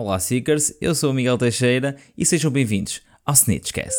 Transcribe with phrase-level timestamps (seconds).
[0.00, 3.98] Olá Seekers, eu sou o Miguel Teixeira e sejam bem-vindos ao Snitchcast.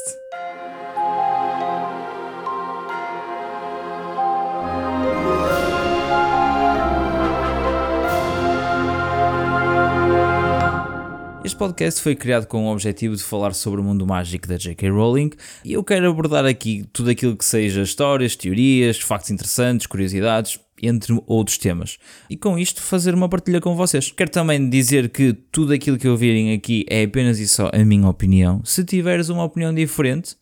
[11.49, 14.87] Este podcast foi criado com o objetivo de falar sobre o mundo mágico da J.K.
[14.91, 15.31] Rowling
[15.65, 21.19] e eu quero abordar aqui tudo aquilo que seja histórias, teorias, factos interessantes, curiosidades, entre
[21.25, 21.97] outros temas.
[22.29, 24.11] E com isto fazer uma partilha com vocês.
[24.11, 28.07] Quero também dizer que tudo aquilo que ouvirem aqui é apenas e só a minha
[28.07, 28.63] opinião.
[28.63, 30.35] Se tiveres uma opinião diferente,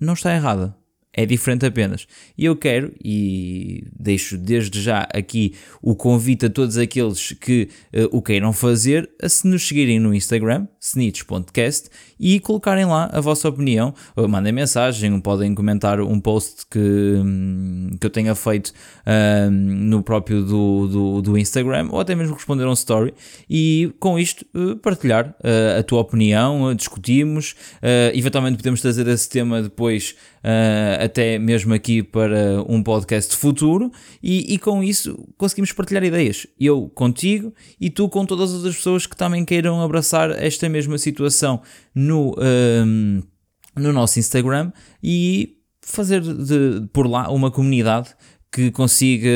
[0.00, 0.76] não está errada
[1.14, 2.06] é diferente apenas.
[2.36, 8.16] E eu quero, e deixo desde já aqui o convite a todos aqueles que uh,
[8.16, 11.88] o queiram fazer, a se nos seguirem no Instagram, snitch.cast,
[12.18, 17.90] e colocarem lá a vossa opinião, ou mandem mensagem, podem comentar um post que, hum,
[18.00, 22.64] que eu tenha feito uh, no próprio do, do, do, Instagram, ou até mesmo responder
[22.64, 23.14] um story,
[23.48, 25.34] e com isto uh, partilhar
[25.78, 27.54] a tua opinião, discutimos,
[28.12, 30.16] eventualmente podemos trazer esse tema depois
[31.04, 33.90] até mesmo aqui para um podcast futuro,
[34.22, 36.46] e, e, com isso conseguimos partilhar ideias.
[36.58, 40.98] Eu contigo e tu com todas as outras pessoas que também queiram abraçar esta mesma
[40.98, 41.62] situação
[41.94, 42.34] no,
[42.86, 43.22] um,
[43.76, 48.14] no nosso Instagram e fazer de, por lá uma comunidade
[48.50, 49.30] que consiga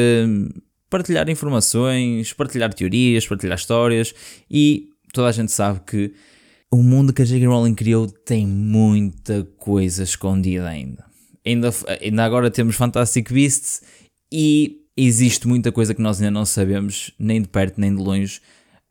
[0.89, 4.15] partilhar informações, partilhar teorias, partilhar histórias
[4.51, 6.15] e toda a gente sabe que
[6.71, 7.47] o mundo que a J.K.
[7.47, 11.08] Rowling criou tem muita coisa escondida ainda.
[11.45, 11.71] Ainda.
[12.01, 13.83] Ainda agora temos Fantastic Beasts
[14.33, 18.41] e existe muita coisa que nós ainda não sabemos, nem de perto nem de longe.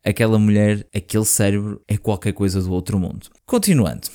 [0.04, 3.28] Aquela mulher, aquele cérebro é qualquer coisa do outro mundo.
[3.46, 4.08] Continuando.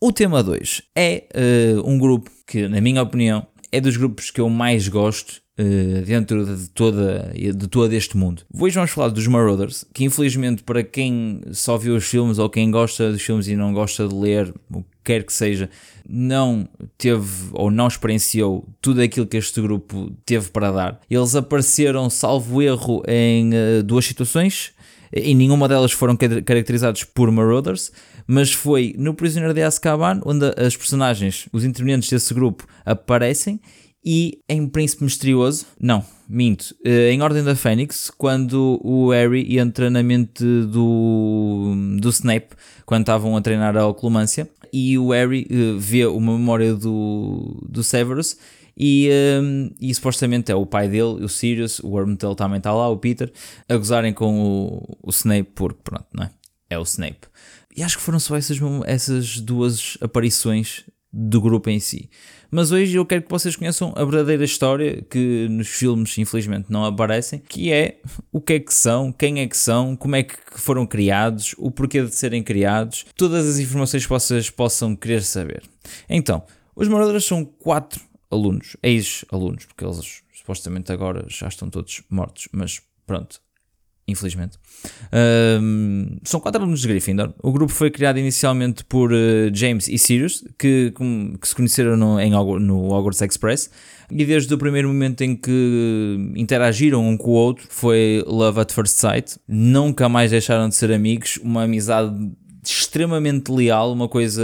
[0.00, 4.40] O tema 2 é uh, um grupo que, na minha opinião, é dos grupos que
[4.40, 8.42] eu mais gosto uh, dentro de, toda, de todo este mundo.
[8.52, 12.70] Hoje vamos falar dos Marauders, que infelizmente para quem só viu os filmes ou quem
[12.70, 15.70] gosta dos filmes e não gosta de ler, o que quer que seja,
[16.08, 16.68] não
[16.98, 21.00] teve ou não experienciou tudo aquilo que este grupo teve para dar.
[21.08, 24.72] Eles apareceram, salvo erro, em uh, duas situações,
[25.12, 27.92] e nenhuma delas foram caracterizados por Marauders,
[28.26, 33.60] mas foi no Prisioneiro de Azkaban onde as personagens, os intervenientes desse grupo aparecem
[34.08, 39.90] e em Príncipe Misterioso, não, minto, eh, em Ordem da Fênix, quando o Harry entra
[39.90, 45.76] na mente do, do Snape, quando estavam a treinar a Oclumância, e o Harry uh,
[45.76, 48.36] vê uma memória do, do Severus
[48.76, 49.08] e,
[49.42, 52.88] um, eh, e supostamente é o pai dele, o Sirius, o Wormtail também está lá,
[52.88, 53.32] o Peter,
[53.68, 56.30] a gozarem com o, o Snape, porque pronto, não é?
[56.70, 57.26] É o Snape.
[57.76, 60.84] E acho que foram só essas, essas duas aparições
[61.18, 62.10] do grupo em si.
[62.50, 66.84] Mas hoje eu quero que vocês conheçam a verdadeira história que nos filmes infelizmente não
[66.84, 68.00] aparecem, que é
[68.30, 71.70] o que é que são, quem é que são, como é que foram criados, o
[71.70, 75.62] porquê de serem criados, todas as informações que vocês possam querer saber.
[76.08, 76.42] Então,
[76.74, 82.82] os moradores são quatro alunos, ex-alunos, porque eles supostamente agora já estão todos mortos, mas
[83.06, 83.40] pronto,
[84.08, 84.56] infelizmente.
[85.60, 87.32] Um, são quatro alunos de Gryffindor.
[87.42, 89.16] O grupo foi criado inicialmente por uh,
[89.52, 90.92] James e Sirius, que,
[91.40, 93.70] que se conheceram no, em, no Hogwarts Express,
[94.10, 98.72] e desde o primeiro momento em que interagiram um com o outro foi Love at
[98.72, 99.36] First Sight.
[99.48, 102.14] Nunca mais deixaram de ser amigos, uma amizade
[102.62, 104.42] extremamente leal, uma coisa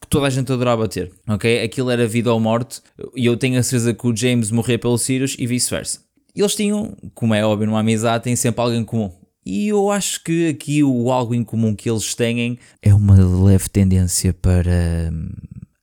[0.00, 1.62] que toda a gente adorava ter, ok?
[1.62, 2.80] Aquilo era vida ou morte,
[3.14, 6.00] e eu tenho a certeza que o James morria pelo Sirius e vice-versa.
[6.34, 9.12] Eles tinham, como é óbvio numa amizade, têm sempre algo em comum.
[9.46, 13.68] E eu acho que aqui o algo em comum que eles têm é uma leve
[13.68, 15.28] tendência para hum,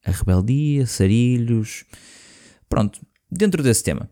[0.03, 1.85] a rebeldia, sarilhos.
[2.67, 2.99] Pronto,
[3.31, 4.09] dentro desse tema.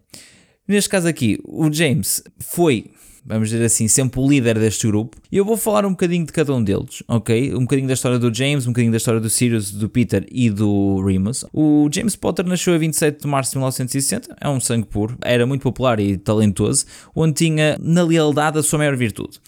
[0.67, 2.91] Neste caso aqui, o James foi
[3.25, 5.17] vamos dizer assim, sempre o líder deste grupo.
[5.31, 7.53] E eu vou falar um bocadinho de cada um deles, ok?
[7.55, 10.49] Um bocadinho da história do James, um bocadinho da história do Sirius, do Peter e
[10.49, 11.45] do Remus.
[11.53, 15.45] O James Potter nasceu a 27 de março de 1960, é um sangue puro, era
[15.45, 16.85] muito popular e talentoso,
[17.15, 19.39] onde tinha na lealdade a sua maior virtude.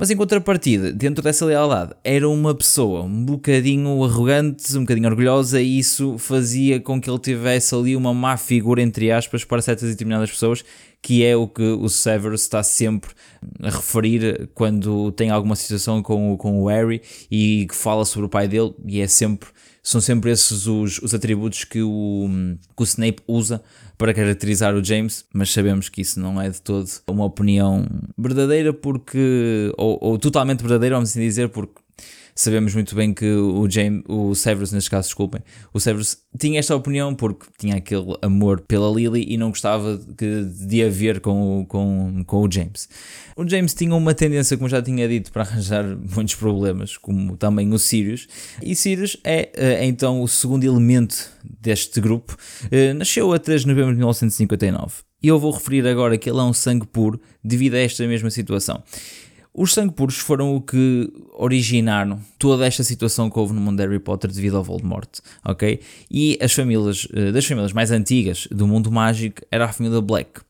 [0.00, 5.60] Mas em contrapartida, dentro dessa lealdade, era uma pessoa um bocadinho arrogante, um bocadinho orgulhosa,
[5.60, 9.90] e isso fazia com que ele tivesse ali uma má figura, entre aspas, para certas
[9.90, 10.64] e determinadas pessoas,
[11.02, 13.10] que é o que o Severus está sempre
[13.62, 18.30] a referir quando tem alguma situação com, com o Harry e que fala sobre o
[18.30, 19.50] pai dele, e é sempre,
[19.82, 22.26] são sempre esses os, os atributos que o,
[22.74, 23.62] que o Snape usa
[24.00, 27.84] para caracterizar o James, mas sabemos que isso não é de todo uma opinião
[28.16, 31.79] verdadeira, porque, ou, ou totalmente verdadeira, vamos assim dizer, porque
[32.40, 35.42] sabemos muito bem que o James, o Severus, neste caso, desculpem,
[35.74, 40.44] o Severus tinha esta opinião porque tinha aquele amor pela Lily e não gostava de,
[40.44, 42.88] de haver com o, com, com o James.
[43.36, 45.84] O James tinha uma tendência, como já tinha dito, para arranjar
[46.14, 48.26] muitos problemas, como também o Sirius,
[48.62, 52.36] e Sirius é, é então o segundo elemento deste grupo.
[52.70, 55.10] Eh, nasceu a 3 de novembro de 1959.
[55.22, 58.30] E eu vou referir agora que ele é um sangue puro devido a esta mesma
[58.30, 58.82] situação.
[59.52, 63.82] Os sangue puros foram o que originaram toda esta situação que houve no mundo de
[63.84, 65.08] Harry Potter devido ao Voldemort,
[65.44, 65.80] ok?
[66.08, 70.40] E as famílias, eh, das famílias mais antigas do mundo mágico era a família Black.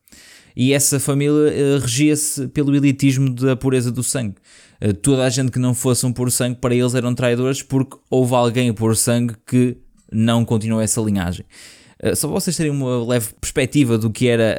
[0.55, 4.35] E essa família uh, regia-se pelo elitismo da pureza do sangue.
[4.83, 7.97] Uh, toda a gente que não fosse um puro sangue, para eles eram traidores porque
[8.11, 9.79] houve alguém puro sangue que
[10.13, 11.47] não continuou essa linhagem.
[12.03, 14.59] Uh, só vocês terem uma leve perspectiva do que era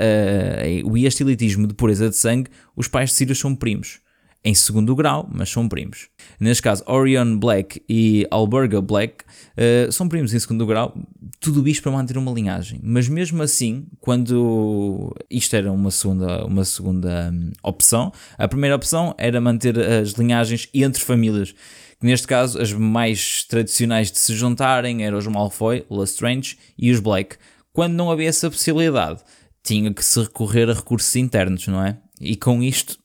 [0.85, 3.99] o este elitismo de pureza de sangue, os pais de Sirius são primos
[4.43, 6.07] em segundo grau, mas são primos.
[6.39, 10.97] Neste caso, Orion Black e Alberga Black uh, são primos em segundo grau,
[11.39, 12.79] tudo isto para manter uma linhagem.
[12.83, 19.13] Mas mesmo assim, quando isto era uma segunda, uma segunda um, opção, a primeira opção
[19.17, 21.53] era manter as linhagens entre famílias.
[22.01, 27.35] Neste caso, as mais tradicionais de se juntarem eram os Malfoy, Lestrange e os Black.
[27.71, 29.21] Quando não havia essa possibilidade,
[29.63, 31.97] tinha que se recorrer a recursos internos, não é?
[32.19, 32.97] E com isto,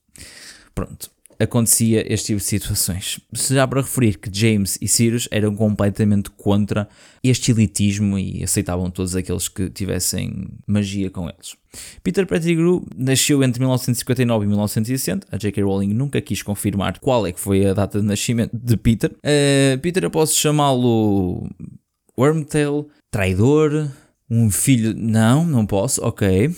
[0.75, 3.21] pronto, acontecia este tipo de situações.
[3.35, 6.89] Se já para referir que James e Sirius eram completamente contra
[7.23, 11.57] este elitismo e aceitavam todos aqueles que tivessem magia com eles.
[12.03, 15.27] Peter Pettigrew nasceu entre 1959 e 1960.
[15.31, 15.63] A J.K.
[15.63, 19.11] Rowling nunca quis confirmar qual é que foi a data de nascimento de Peter.
[19.11, 21.49] Uh, Peter, eu posso chamá-lo
[22.19, 23.91] Wormtail, traidor,
[24.31, 24.95] um filho.
[24.97, 26.51] Não, não posso, ok.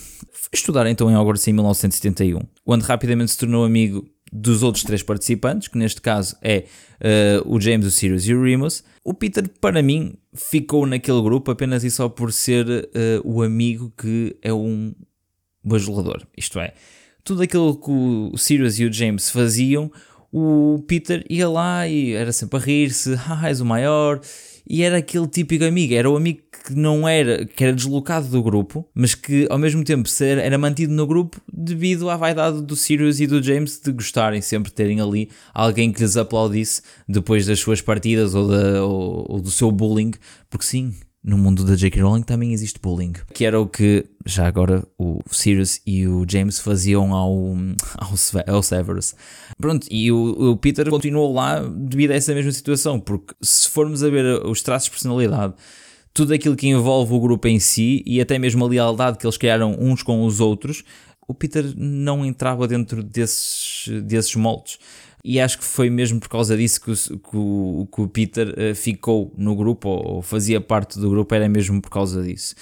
[0.53, 5.69] Estudar então em Hogwarts em 1971, onde rapidamente se tornou amigo dos outros três participantes,
[5.69, 6.65] que neste caso é
[7.45, 8.85] uh, o James, o Sirius e o Remus.
[9.05, 12.89] O Peter, para mim, ficou naquele grupo apenas e só por ser uh,
[13.25, 14.95] o amigo que é um
[15.65, 16.27] bajulador.
[16.37, 16.75] Isto é,
[17.25, 19.91] tudo aquilo que o Sirius e o James faziam,
[20.33, 24.21] o Peter ia lá e era sempre a rir-se, ah, és o maior,
[24.69, 28.43] e era aquele típico amigo, era o amigo que não era, que era deslocado do
[28.43, 33.19] grupo, mas que ao mesmo tempo era mantido no grupo devido à vaidade do Sirius
[33.19, 37.59] e do James de gostarem sempre de terem ali alguém que lhes aplaudisse depois das
[37.59, 40.13] suas partidas ou, da, ou, ou do seu bullying,
[40.51, 40.93] porque sim,
[41.23, 42.01] no mundo da J.K.
[42.01, 46.61] Rowling também existe bullying, que era o que já agora o Sirius e o James
[46.61, 47.57] faziam ao,
[47.97, 49.15] ao, ao Severus.
[49.59, 54.03] Pronto, e o, o, Peter continuou lá devido a essa mesma situação, porque se formos
[54.03, 55.55] a ver os traços de personalidade,
[56.15, 59.37] tudo aquilo que envolve o grupo em si e até mesmo a lealdade que eles
[59.37, 60.85] criaram uns com os outros,
[61.27, 64.79] o Peter não entrava dentro desses, desses moldes.
[65.25, 68.49] E acho que foi mesmo por causa disso que o, que o, que o Peter
[68.49, 72.55] uh, ficou no grupo, ou, ou, fazia parte do grupo, era mesmo por causa disso.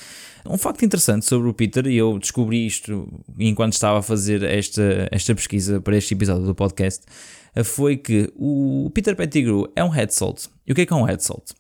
[0.49, 3.09] Um facto interessante sobre o Peter, e eu descobri isto
[3.39, 7.05] enquanto estava a fazer esta, esta pesquisa para este episódio do podcast,
[7.57, 10.47] uh, foi que o Peter Pettigrew é um head salt.
[10.67, 11.53] E o que é que é um head salt?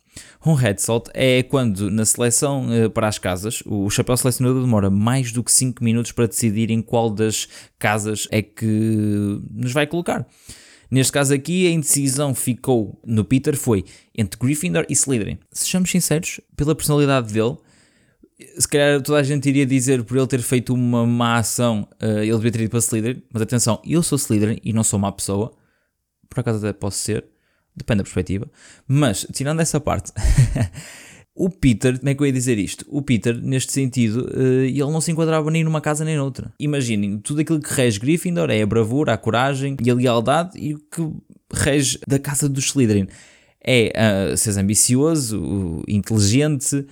[0.44, 4.88] Um head salt é quando na seleção uh, para as casas o chapéu selecionador demora
[4.88, 7.46] mais do que 5 minutos para decidir em qual das
[7.78, 10.26] casas é que nos vai colocar.
[10.90, 13.84] Neste caso aqui, a indecisão ficou no Peter foi
[14.16, 15.38] entre Gryffindor e Slytherin.
[15.50, 17.56] Sejamos sinceros, pela personalidade dele,
[18.58, 22.18] se calhar toda a gente iria dizer por ele ter feito uma má ação, uh,
[22.18, 23.22] ele devia ter ido para Slytherin.
[23.32, 25.52] Mas atenção, eu sou Slytherin e não sou má pessoa.
[26.28, 27.24] Por acaso até posso ser,
[27.74, 28.50] depende da perspectiva.
[28.86, 30.12] Mas, tirando essa parte,
[31.38, 32.86] O Peter, como é que eu ia dizer isto?
[32.88, 36.50] O Peter, neste sentido, uh, ele não se enquadrava nem numa casa nem noutra.
[36.58, 40.72] Imaginem, tudo aquilo que rege Gryffindor é a bravura, a coragem e a lealdade, e
[40.72, 41.12] o que
[41.52, 43.06] rege da casa dos Slytherin
[43.62, 43.92] é
[44.32, 46.86] uh, ser ambicioso, inteligente, uh,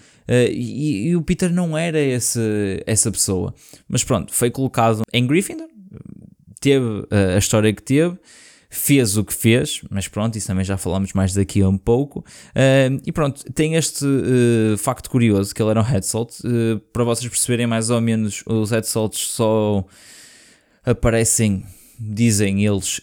[0.51, 3.55] e, e, o Peter não era esse, essa pessoa.
[3.89, 5.69] Mas pronto, foi colocado em Gryffindor,
[6.61, 8.19] teve uh, a história que teve,
[8.77, 12.21] fez o que fez, mas pronto, isso também já falamos mais daqui a um pouco.
[12.51, 16.41] Uh, e pronto, tem este uh, facto curioso que ele era um head salt.
[16.41, 19.85] Uh, para vocês perceberem mais ou menos, os head salts só
[20.85, 21.65] aparecem,
[21.99, 23.01] dizem eles,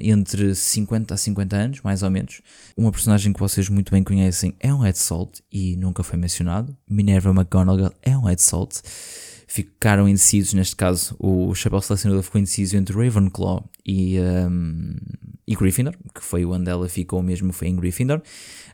[0.00, 2.42] entre 50 a 50 anos, mais ou menos.
[2.76, 6.76] Uma personagem que vocês muito bem conhecem é um head salt e nunca foi mencionado.
[6.88, 8.82] Minerva McGonagall é um head salt
[9.46, 14.96] ficaram indecisos, neste caso o chapéu selecionador ficou indeciso entre Ravenclaw e, um,
[15.46, 18.20] e Gryffindor, que foi onde ela ficou mesmo, foi em Gryffindor.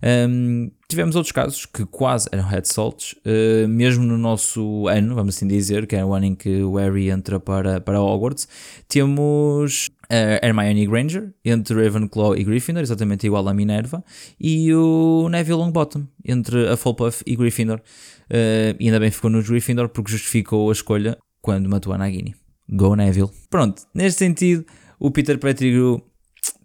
[0.03, 5.37] Um, tivemos outros casos que quase eram head salts, uh, mesmo no nosso ano, vamos
[5.37, 8.49] assim dizer, que é o ano em que o Harry entra para, para Hogwarts,
[8.89, 14.05] temos a Hermione Granger, entre Ravenclaw e Gryffindor, exatamente igual a Minerva,
[14.39, 17.79] e o Neville Longbottom, entre a Hufflepuff e Gryffindor.
[17.79, 22.35] Uh, e ainda bem ficou no Gryffindor porque justificou a escolha quando matou a Nagini.
[22.69, 23.31] Go Neville.
[23.49, 24.67] Pronto, neste sentido,
[24.99, 26.03] o Peter Pettigrew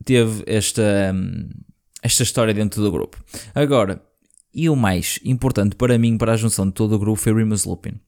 [0.03, 1.49] teve esta, hum,
[2.03, 3.17] esta história dentro do grupo.
[3.55, 4.01] Agora,
[4.53, 7.63] e o mais importante para mim, para a junção de todo o grupo, foi Remus
[7.63, 7.99] Lupin.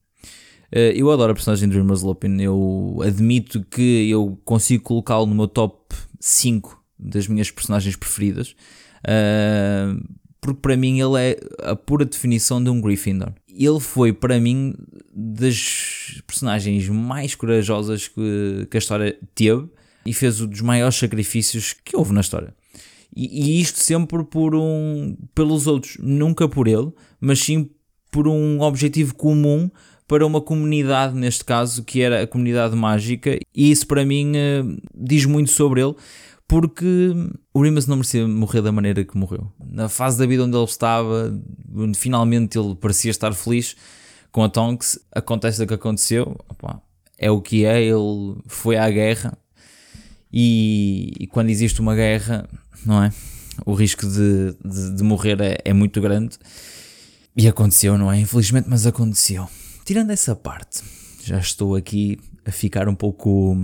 [0.72, 5.34] Eh, eu adoro a personagem de Remus Lupin, eu admito que eu consigo colocá-lo no
[5.34, 8.54] meu top 5 das minhas personagens preferidas,
[9.06, 9.94] eh,
[10.40, 13.32] porque para mim ele é a pura definição de um Gryffindor.
[13.48, 14.74] Ele foi para mim
[15.12, 19.68] das personagens mais corajosas que, que a história teve
[20.06, 22.54] e fez um dos maiores sacrifícios que houve na história.
[23.14, 27.68] E, e, isto sempre por um, pelos outros, nunca por ele, mas sim
[28.10, 29.70] por um objetivo comum
[30.10, 34.82] para uma comunidade, neste caso, que era a comunidade mágica, e isso para mim uh,
[34.92, 35.94] diz muito sobre ele,
[36.48, 37.14] porque
[37.54, 39.52] o Remus não merecia morrer da maneira que morreu.
[39.64, 41.32] Na fase da vida onde ele estava,
[41.72, 43.76] onde finalmente ele parecia estar feliz
[44.32, 46.82] com a Tonks, acontece o que aconteceu, opa,
[47.16, 49.38] é o que é, ele foi à guerra,
[50.32, 52.48] e, e, quando existe uma guerra,
[52.84, 53.12] não é?
[53.64, 56.36] O risco de, de, de morrer é, é muito grande.
[57.36, 58.18] E aconteceu, não é?
[58.18, 59.48] Infelizmente, mas aconteceu.
[59.90, 60.84] Tirando essa parte,
[61.24, 62.16] já estou aqui
[62.46, 63.56] a ficar um pouco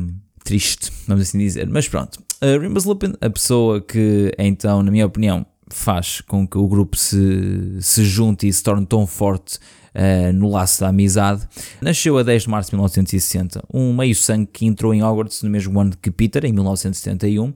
[0.43, 1.69] triste, vamos assim dizer.
[1.69, 6.59] Mas pronto, a Remus Lupin, a pessoa que então, na minha opinião, faz com que
[6.59, 9.61] o grupo se, se junte e se torne tão forte
[9.97, 11.43] uh, no laço da amizade.
[11.81, 15.81] Nasceu a 10 de março de 1960, um meio-sangue que entrou em Hogwarts no mesmo
[15.81, 17.53] ano que Peter, em 1971.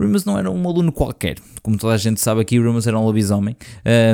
[0.00, 3.04] Remus não era um aluno qualquer, como toda a gente sabe aqui, Remus era um
[3.04, 3.56] lobisomem.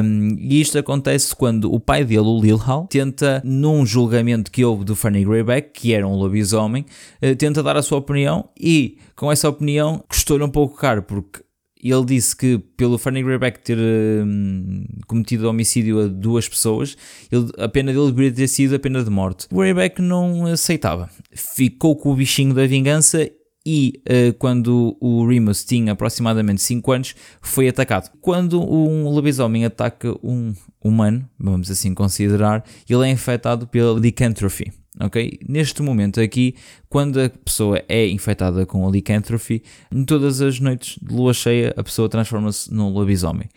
[0.03, 4.85] Um, e isto acontece quando o pai dele, o Lilhall, tenta, num julgamento que houve
[4.85, 6.85] do Fanny Greyback, que era um lobisomem,
[7.23, 11.41] uh, tenta dar a sua opinião e, com essa opinião, custou-lhe um pouco caro, porque
[11.83, 16.97] ele disse que pelo Fanny Greyback ter hum, cometido homicídio a duas pessoas,
[17.31, 19.47] ele, a pena dele deveria ter sido a pena de morte.
[19.53, 21.09] Greyback não aceitava.
[21.33, 23.31] Ficou com o bichinho da vingança
[23.65, 28.11] e uh, quando o Remus tinha aproximadamente 5 anos, foi atacado.
[28.21, 35.39] Quando um lobisomem ataca um humano, vamos assim considerar, ele é infectado pela lycanthropy ok?
[35.49, 36.55] Neste momento aqui,
[36.89, 39.63] quando a pessoa é infectada com a lycanthropy,
[39.93, 43.49] em todas as noites de lua cheia a pessoa transforma-se num lobisomem.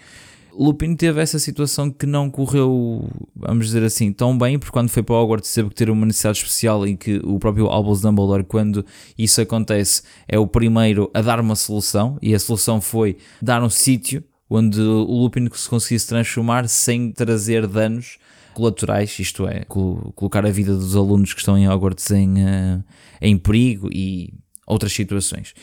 [0.55, 5.01] Lupin teve essa situação que não correu, vamos dizer assim, tão bem, porque quando foi
[5.01, 8.85] para Hogwarts teve que ter uma necessidade especial em que o próprio Albus Dumbledore, quando
[9.17, 13.69] isso acontece, é o primeiro a dar uma solução, e a solução foi dar um
[13.69, 18.17] sítio onde o Lupin se conseguisse transformar sem trazer danos
[18.53, 22.83] colaterais, isto é, colocar a vida dos alunos que estão em Hogwarts em, uh,
[23.19, 24.33] em perigo e
[24.65, 25.53] outras situações.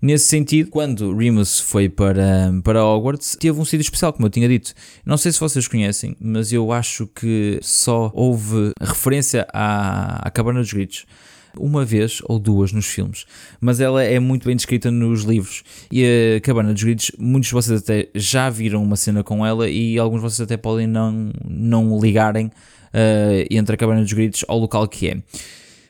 [0.00, 4.48] Nesse sentido, quando Remus foi para, para Hogwarts, teve um sítio especial, como eu tinha
[4.48, 4.72] dito.
[5.04, 10.60] Não sei se vocês conhecem, mas eu acho que só houve referência à, à Cabana
[10.60, 11.04] dos Gritos
[11.58, 13.24] uma vez ou duas nos filmes,
[13.60, 15.64] mas ela é muito bem descrita nos livros.
[15.90, 19.68] E a Cabana dos Gritos, muitos de vocês até já viram uma cena com ela
[19.68, 24.44] e alguns de vocês até podem não, não ligarem uh, entre a Cabana dos Gritos
[24.46, 25.16] ao local que é.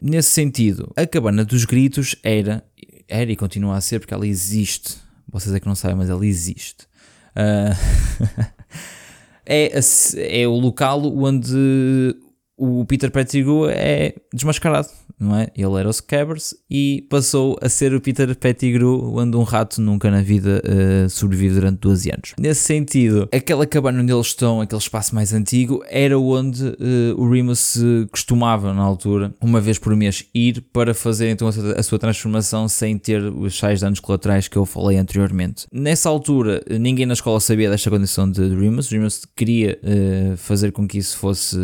[0.00, 2.64] Nesse sentido, a Cabana dos Gritos era,
[3.08, 4.96] era e continua a ser, porque ela existe.
[5.28, 6.86] Vocês é que não sabem, mas ela existe.
[7.34, 8.46] Uh,
[9.44, 9.72] é,
[10.16, 12.16] é o local onde
[12.58, 14.88] o Peter Pettigrew é desmascarado
[15.18, 15.48] não é?
[15.56, 20.10] Ele era o Scabbers e passou a ser o Peter Pettigrew, onde um rato nunca
[20.10, 22.34] na vida uh, sobrevive durante 12 anos.
[22.38, 26.74] Nesse sentido, aquela cabana onde eles estão, aquele espaço mais antigo, era onde uh,
[27.16, 27.78] o Remus
[28.10, 32.96] costumava, na altura, uma vez por mês, ir para fazer então a sua transformação sem
[32.96, 35.66] ter os sais danos colaterais que eu falei anteriormente.
[35.72, 38.90] Nessa altura, ninguém na escola sabia desta condição de Remus.
[38.90, 41.56] Remus queria uh, fazer com que isso fosse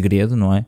[0.00, 0.66] segredo, não é?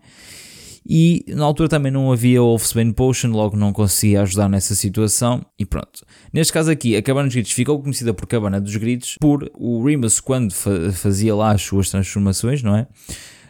[0.85, 5.45] E na altura também não havia Wolfsbane Potion, logo não conseguia ajudar nessa situação.
[5.59, 6.05] E pronto.
[6.33, 9.85] Neste caso aqui, a Cabana dos Gritos ficou conhecida por Cabana dos Gritos por o
[9.85, 12.87] Remus, quando fa fazia lá as suas transformações, não é?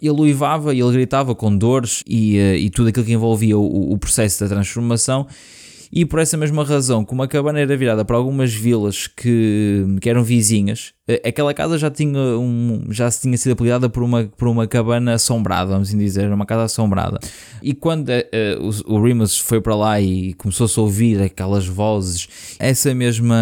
[0.00, 3.92] Ele uivava e ele gritava com dores e, uh, e tudo aquilo que envolvia o,
[3.92, 5.26] o processo da transformação
[5.94, 10.08] e por essa mesma razão, como a cabana era virada para algumas vilas que, que
[10.08, 14.24] eram vizinhas, eh, aquela casa já tinha, um, já se tinha sido apelidada por uma,
[14.24, 17.18] por uma cabana assombrada, vamos assim dizer, uma casa assombrada.
[17.60, 22.28] E quando uh, o, o Remus foi para lá e começou-se a ouvir aquelas vozes,
[22.58, 23.36] essa mesma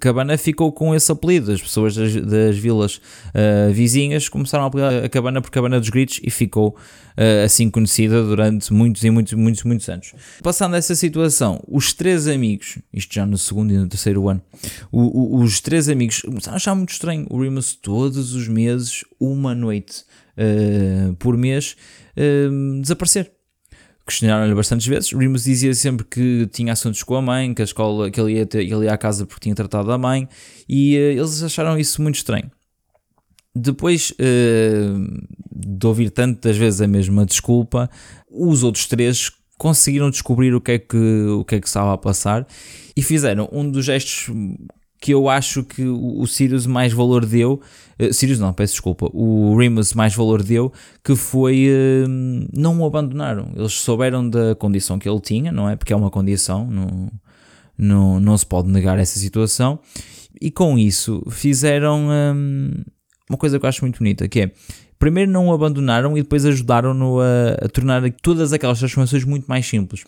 [0.00, 1.52] cabana ficou com esse apelido.
[1.52, 5.90] As pessoas das, das vilas uh, vizinhas começaram a apelidar a cabana por Cabana dos
[5.90, 6.68] Gritos e ficou
[7.16, 10.12] uh, assim conhecida durante muitos e muitos, muitos, muitos anos.
[10.42, 14.40] Passando essa situação, os três amigos, isto já no segundo e no terceiro ano,
[14.90, 19.54] o, o, os três amigos começaram a achar estranho o Remus todos os meses, uma
[19.54, 20.04] noite
[20.36, 21.76] uh, por mês,
[22.16, 23.32] uh, desaparecer
[24.06, 25.10] questionaram-lhe bastantes vezes.
[25.10, 28.46] Remus dizia sempre que tinha assuntos com a mãe, que a escola, que ele ia,
[28.46, 30.28] ter, ele ia à casa porque tinha tratado da mãe,
[30.68, 32.50] e uh, eles acharam isso muito estranho.
[33.58, 34.12] Depois
[35.50, 37.88] de ouvir tantas vezes a mesma desculpa,
[38.30, 41.98] os outros três conseguiram descobrir o que é que, o que, é que estava a
[41.98, 42.46] passar
[42.96, 44.28] e fizeram um dos gestos
[45.00, 47.60] que eu acho que o Sirius mais valor deu,
[48.00, 50.72] uh, Sirius não, peço desculpa, o Remus mais valor deu,
[51.04, 52.08] que foi uh,
[52.52, 53.50] não o abandonaram.
[53.54, 55.76] Eles souberam da condição que ele tinha, não é?
[55.76, 57.10] Porque é uma condição, não,
[57.76, 59.78] não, não se pode negar essa situação.
[60.40, 62.70] E com isso fizeram um,
[63.28, 64.52] uma coisa que eu acho muito bonita, que é
[64.98, 69.66] primeiro não o abandonaram e depois ajudaram-no a, a, tornar todas aquelas transformações muito mais
[69.66, 70.04] simples.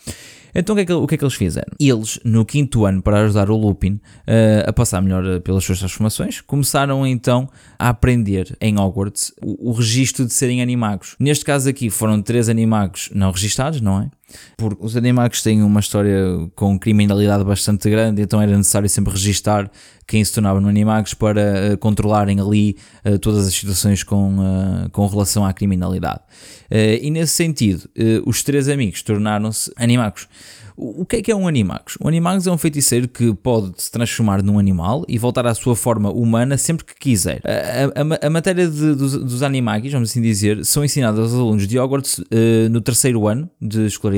[0.55, 1.73] Então o que, é que, o que, é que eles fizeram?
[1.79, 4.01] Eles, no quinto ano, para ajudar o Lupin uh,
[4.67, 9.73] a passar melhor eh, pelas suas transformações, começaram então a aprender em Hogwarts o, o
[9.73, 11.17] registro de serem animagos.
[11.21, 14.11] Neste caso aqui foram três animagos não registados, não é?
[14.57, 19.71] Porque os animagos têm uma história com criminalidade bastante grande, então era necessário sempre registar
[20.09, 24.91] quem se tornava no Animagos para uh, controlarem ali uh, todas as situações com, uh,
[24.91, 26.21] com relação à criminalidade.
[27.03, 27.89] e nesse sentido,
[28.27, 30.27] os três amigos tornaram-se Animagos.
[30.77, 31.99] O que é que é um Animagos?
[32.01, 35.75] Um Animagos é um feiticeiro que pode se transformar num animal e voltar à sua
[35.75, 37.41] forma humana sempre que quiser.
[37.45, 41.67] A, a, a matéria de, dos, dos Animagos, vamos assim dizer, são ensinadas aos alunos
[41.67, 42.23] de Hogwarts
[42.71, 44.18] no terceiro ano de escolaridade,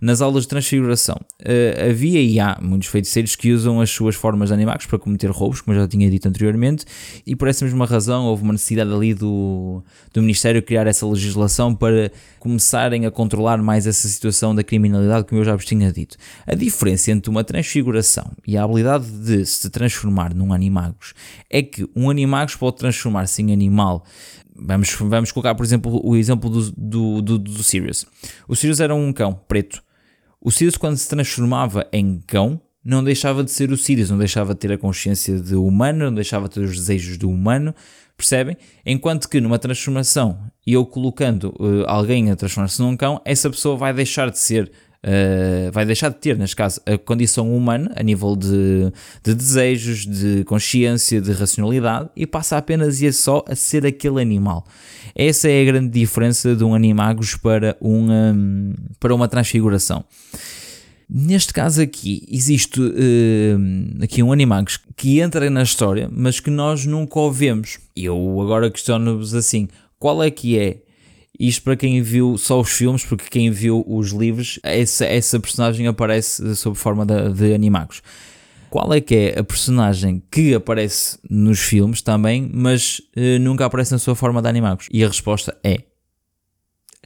[0.00, 1.16] nas aulas de transfiguração.
[1.40, 5.30] Uh, havia e há muitos feiticeiros que usam as suas formas de Animagos para cometer
[5.30, 6.84] roubos, como eu já tinha dito anteriormente,
[7.26, 9.82] e por essa mesma razão houve uma necessidade ali do,
[10.12, 15.40] do Ministério criar essa legislação para começarem a controlar mais essa situação da criminalidade, como
[15.40, 16.16] eu já vos tinha dito.
[16.46, 21.14] A diferença entre uma transfiguração e a habilidade de se transformar num animagos
[21.48, 24.04] é que um animagos pode transformar-se em animal.
[24.54, 28.06] Vamos, vamos colocar, por exemplo, o exemplo do, do, do, do Sirius.
[28.46, 29.82] O Sirius era um cão preto.
[30.40, 34.54] O Sirius, quando se transformava em cão, não deixava de ser o Sirius, não deixava
[34.54, 37.74] de ter a consciência de humano, não deixava de ter os desejos do humano,
[38.16, 38.56] percebem?
[38.84, 43.92] Enquanto que numa transformação, eu colocando uh, alguém a transformar-se num cão, essa pessoa vai
[43.92, 44.70] deixar de ser
[45.04, 48.92] Uh, vai deixar de ter, neste caso, a condição humana a nível de,
[49.24, 54.64] de, desejos, de consciência, de racionalidade e passa apenas e só a ser aquele animal.
[55.12, 60.04] Essa é a grande diferença de um animagos para, um, um para uma transfiguração.
[61.14, 66.86] Neste caso aqui, existe uh, aqui um Animagos que entra na história, mas que nós
[66.86, 67.78] nunca o vemos.
[67.94, 70.78] Eu agora questiono-vos assim, qual é que é
[71.38, 75.86] isto para quem viu só os filmes, porque quem viu os livros, essa, essa personagem
[75.86, 78.02] aparece sob forma de, de animagos.
[78.70, 83.92] Qual é que é a personagem que aparece nos filmes também, mas uh, nunca aparece
[83.92, 84.88] na sua forma de animagos?
[84.90, 85.82] E a resposta é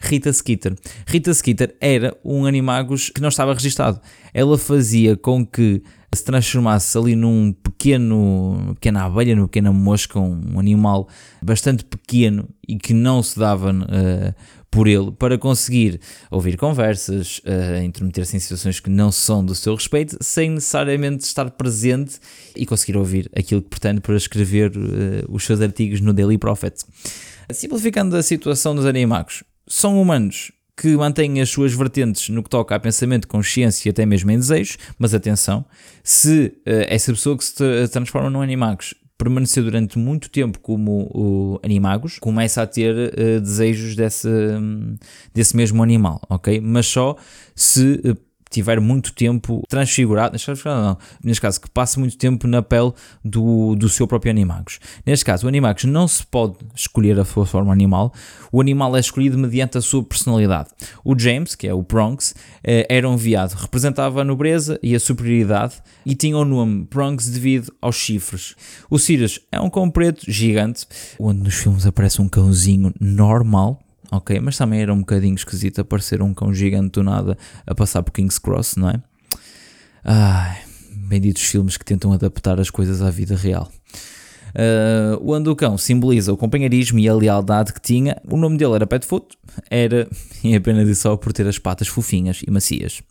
[0.01, 0.77] Rita Skeeter.
[1.07, 4.01] Rita Skeeter era um animagos que não estava registado.
[4.33, 5.83] Ela fazia com que
[6.15, 11.09] se transformasse ali num pequeno, pequena abelha, numa pequena mosca, um animal
[11.43, 14.35] bastante pequeno e que não se dava uh,
[14.71, 19.75] por ele para conseguir ouvir conversas, uh, intrometer-se em situações que não são do seu
[19.75, 22.19] respeito, sem necessariamente estar presente
[22.55, 26.85] e conseguir ouvir aquilo que pretende para escrever uh, os seus artigos no Daily Prophet.
[27.53, 32.75] Simplificando a situação dos animagos, são humanos que mantêm as suas vertentes no que toca
[32.75, 35.65] a pensamento, consciência e até mesmo em desejos, mas atenção,
[36.03, 41.61] se uh, essa pessoa que se transforma num animagos permanecer durante muito tempo como uh,
[41.65, 44.95] animagos, começa a ter uh, desejos desse, um,
[45.33, 46.61] desse mesmo animal, ok?
[46.61, 47.17] Mas só
[47.55, 52.93] se uh, tiver muito tempo transfigurado, não, neste caso, que passe muito tempo na pele
[53.25, 54.79] do, do seu próprio Animagos.
[55.05, 58.13] Neste caso, o Animagos não se pode escolher a sua forma animal,
[58.53, 60.71] o animal é escolhido mediante a sua personalidade.
[61.05, 65.01] O James, que é o Bronx, eh, era um viado, representava a nobreza e a
[65.01, 68.55] superioridade e tinha o nome Bronx devido aos chifres.
[68.91, 70.87] O Sirius é um cão preto gigante,
[71.19, 73.81] onde nos filmes aparece um cãozinho normal,
[74.11, 74.41] ok?
[74.41, 78.13] Mas também era um bocadinho esquisito aparecer um cão gigante do nada a passar por
[78.13, 79.03] King's Cross, não é?
[80.05, 80.59] Ai,
[80.91, 83.71] benditos filmes que tentam adaptar as coisas à vida real.
[84.57, 88.17] Uh, o cão simboliza o companheirismo e a lealdade que tinha.
[88.31, 89.37] O nome dele era Petfoot,
[89.71, 90.09] era,
[90.43, 93.03] e apenas isso só por ter as patas fofinhas e macias.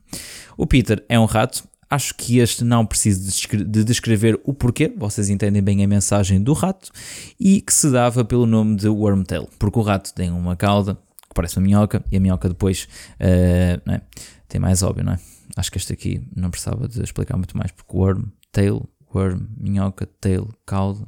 [0.58, 3.30] O Peter é um rato, Acho que este não preciso
[3.66, 6.92] de descrever o porquê, vocês entendem bem a mensagem do rato,
[7.40, 11.34] e que se dava pelo nome de Wormtail, porque o rato tem uma cauda que
[11.34, 12.88] parece uma minhoca, e a minhoca depois
[13.20, 14.02] uh, é?
[14.48, 15.20] tem mais óbvio, não é?
[15.56, 20.08] Acho que este aqui não precisava de explicar muito mais, porque worm, tail, worm, minhoca,
[20.20, 21.08] tail, cauda,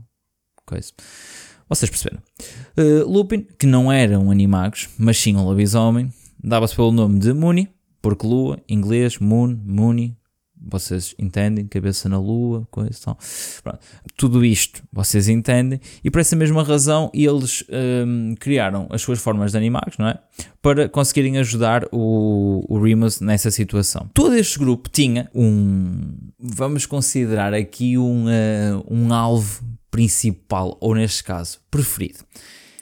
[0.65, 0.91] coisa.
[1.69, 2.21] Vocês perceberam.
[2.77, 6.11] Uh, Lupin, que não era um animagos, mas sim um lobisomem,
[6.41, 7.67] dava-se pelo nome de Mooney,
[8.01, 10.16] porque lua, inglês, moon, Mooney,
[10.62, 13.17] vocês entendem, cabeça na lua, coisa e tal.
[13.63, 13.80] Pronto.
[14.15, 17.63] Tudo isto vocês entendem, e por essa mesma razão eles
[18.06, 20.20] um, criaram as suas formas de animais, não é?
[20.62, 24.10] Para conseguirem ajudar o, o Remus nessa situação.
[24.13, 31.24] Todo este grupo tinha um, vamos considerar aqui um, uh, um alvo principal, ou neste
[31.24, 32.20] caso, preferido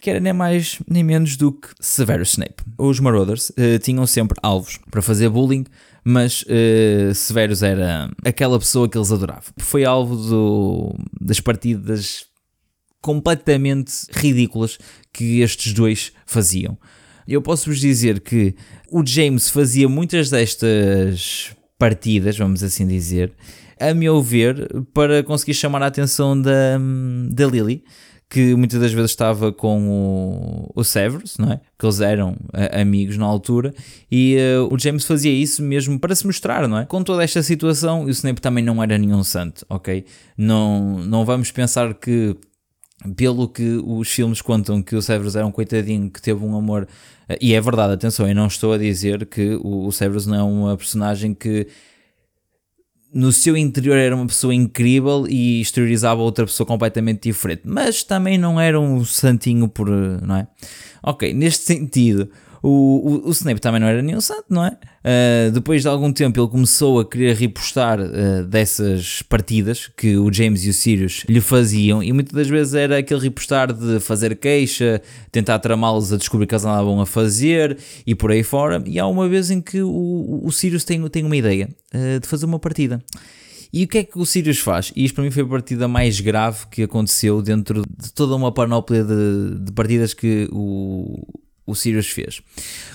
[0.01, 2.63] que era nem mais nem menos do que Severus Snape.
[2.77, 5.65] Os Marauders uh, tinham sempre alvos para fazer bullying
[6.07, 9.51] mas uh, Severus era aquela pessoa que eles adoravam.
[9.57, 12.27] Foi alvo do, das partidas
[13.01, 14.77] completamente ridículas
[15.11, 16.77] que estes dois faziam.
[17.27, 18.55] Eu posso vos dizer que
[18.91, 23.33] o James fazia muitas destas partidas, vamos assim dizer,
[23.79, 26.79] a meu ver, para conseguir chamar a atenção da,
[27.31, 27.83] da Lily
[28.35, 31.61] que muitas das vezes estava com o, o Severus, não é?
[31.79, 33.73] Que eles eram uh, amigos na altura,
[34.11, 36.85] e uh, o James fazia isso mesmo para se mostrar, não é?
[36.85, 40.03] Com toda esta situação, o Snape também não era nenhum santo, ok?
[40.37, 42.35] Não, não vamos pensar que,
[43.15, 46.89] pelo que os filmes contam, que o Severus era um coitadinho que teve um amor.
[47.29, 50.35] Uh, e é verdade, atenção, eu não estou a dizer que o, o Severus não
[50.35, 51.67] é uma personagem que
[53.15, 58.37] no seu interior era uma pessoa incrível e exteriorizava outra pessoa completamente diferente, mas também
[58.37, 60.47] não era um santinho por, não é?
[61.01, 62.29] Ok, neste sentido,
[62.67, 64.69] o, o, Snape também não era nenhum santo, não é?
[64.71, 70.33] Uh, depois de algum tempo ele começou a querer repostar uh, dessas partidas que o
[70.33, 74.35] James e o Sirius lhe faziam e muitas das vezes era aquele repostar de fazer
[74.37, 74.99] queixa,
[75.31, 78.83] tentar tramá-los a descobrir que eles andavam a fazer e por aí fora.
[78.87, 82.27] E há uma vez em que o, o Sirius tem, tem uma ideia uh, de
[82.27, 82.99] fazer uma partida.
[83.71, 84.91] E o que é que o Sirius faz?
[84.95, 88.51] E isto para mim foi a partida mais grave que aconteceu dentro de toda uma
[88.51, 91.21] panóplia de, de partidas que o,
[91.65, 92.41] o Sirius fez.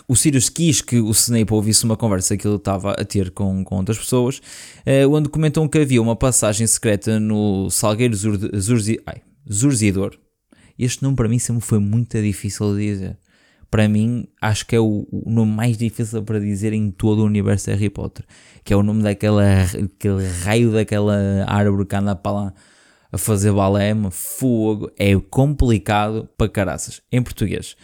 [0.06, 3.64] O Sirius quis que o Snape ouvisse uma conversa que ele estava a ter com,
[3.64, 4.40] com outras pessoas,
[4.86, 8.16] eh, onde comentam que havia uma passagem secreta no Salgueiro
[9.50, 10.16] Zurzidor.
[10.78, 13.18] Este nome para mim sempre foi muito difícil de dizer.
[13.70, 17.26] Para mim, acho que é o, o nome mais difícil para dizer em todo o
[17.26, 18.24] universo de Harry Potter.
[18.64, 22.54] Que é o nome daquela aquele raio daquela árvore que anda para lá
[23.12, 24.90] a fazer balé, fogo.
[24.98, 27.02] É complicado para caraças.
[27.12, 27.76] Em português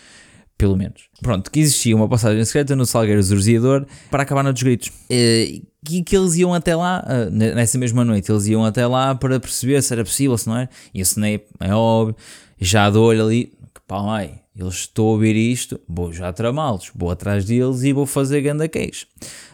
[0.58, 1.08] pelo menos.
[1.20, 4.90] Pronto, que existia uma passagem secreta no Salgueiro Zurziador para acabar nos gritos.
[5.10, 5.62] E
[6.02, 9.80] que eles iam até lá, eh, nessa mesma noite, eles iam até lá para perceber
[9.82, 10.70] se era possível, se não era.
[10.92, 12.16] E o Snape, é óbvio,
[12.58, 16.90] já dou olho ali, que pá, ai, eles estão a ouvir isto, vou já tramá-los,
[16.94, 19.06] vou atrás deles e vou fazer ganda queijo.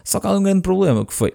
[0.03, 1.33] Só que há um grande problema, que foi...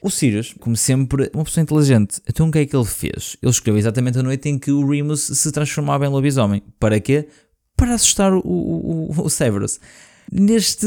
[0.00, 2.20] O Sirius, como sempre, uma pessoa inteligente.
[2.28, 3.36] Então o que é que ele fez?
[3.42, 6.62] Ele escreveu exatamente a noite em que o Remus se transformava em lobisomem.
[6.78, 7.26] Para quê?
[7.78, 9.80] Para assustar o, o, o Severus.
[10.30, 10.86] Neste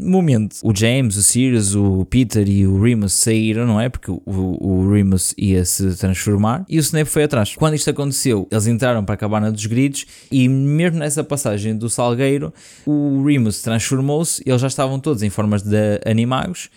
[0.00, 3.88] momento, o James, o Sirius, o Peter e o Remus saíram, não é?
[3.88, 7.54] Porque o, o Remus ia se transformar e o Snape foi atrás.
[7.54, 11.88] Quando isto aconteceu, eles entraram para a cabana dos gritos e, mesmo nessa passagem do
[11.88, 12.52] Salgueiro,
[12.84, 14.42] o Remus transformou-se.
[14.44, 16.70] Eles já estavam todos em formas de animagos.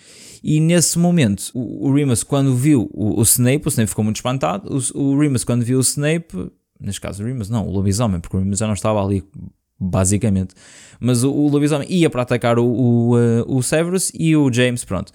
[0.44, 4.70] E nesse momento, o, Remus, quando viu o, o Snape, o Snape ficou muito espantado.
[4.94, 8.36] O, o Remus, quando viu o Snape, neste caso o Remus, não, o lobisomem, porque
[8.36, 9.24] o Remus já não estava ali,
[9.78, 10.54] basicamente.
[11.00, 14.84] Mas o, o lobisomem ia para atacar o, o, uh, o Severus e o James,
[14.84, 15.12] pronto,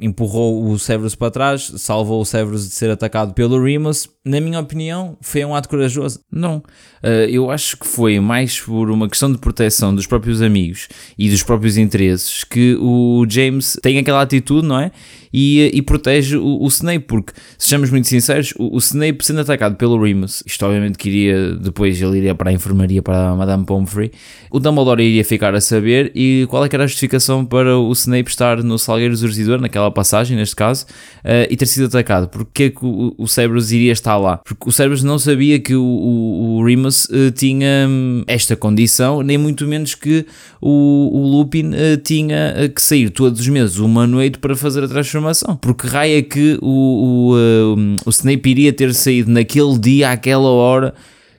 [0.00, 4.08] empurrou o Severus para trás, salvou o Severus de ser atacado pelo Remus.
[4.24, 6.20] Na minha opinião, foi um ato corajoso.
[6.30, 6.58] Não.
[7.02, 10.88] Uh, eu acho que foi mais por uma questão de proteção dos próprios amigos
[11.18, 14.92] e dos próprios interesses que o James tem aquela atitude, não é?
[15.32, 19.76] E, e protege o, o, Snape, porque, sejamos muito sinceros, o, o, Snape sendo atacado
[19.76, 23.64] pelo Remus, isto obviamente que iria, depois ele iria para a enfermaria para a Madame
[23.64, 24.10] Pomfrey,
[24.50, 27.92] o Dumbledore iria ficar a saber e qual é que era a justificação para o
[27.92, 30.86] Snape estar no Salgueiro Zurzidor, naquela passagem, neste caso,
[31.24, 34.38] uh, e ter sido atacado, porque é que o, o Cerberus iria estar lá?
[34.38, 39.22] Porque o Cerberus não sabia que o, o, o Remus uh, tinha hum, esta condição,
[39.22, 40.26] nem muito menos que
[40.60, 45.17] o, Lupin uh, tinha que sair todos os meses uma noite para fazer a transformação
[45.56, 50.94] Porque raio é que o, o, o Snape iria ter saído naquele dia, àquela hora,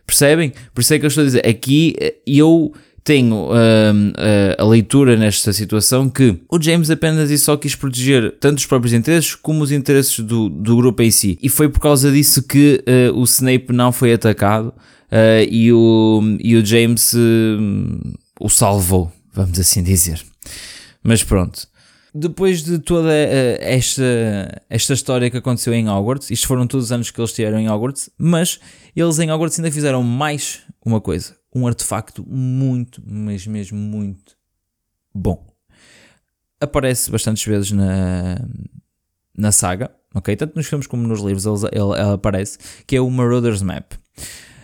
[0.05, 0.53] percebem?
[0.73, 4.63] Por isso é que eu estou a dizer, aqui eh, eu tenho uh, uh, a
[4.65, 9.33] leitura nesta situação que o James apenas e só quis proteger tanto os próprios interesses
[9.33, 11.37] como os interesses do, do grupo em si.
[11.41, 14.73] E foi por causa disso que uh, o Snape não foi atacado
[15.49, 17.15] e, o, e o James
[18.39, 20.21] o salvou, vamos assim dizer.
[21.03, 21.67] Mas pronto.
[22.13, 27.12] Depois de toda esta, esta história que aconteceu em Hogwarts, isto foram todos os anos
[27.12, 28.60] que eles tiveram em Hogwarts, mas
[28.95, 34.36] eles em Hogwarts ainda fizeram mais uma coisa um artefacto muito, mas mesmo muito
[35.13, 35.45] bom.
[36.60, 38.38] Aparece bastantes vezes na,
[39.36, 40.36] na saga, ok?
[40.36, 43.93] Tanto nos filmes como nos livros ele, ele, ele aparece, que é o Marauders Map.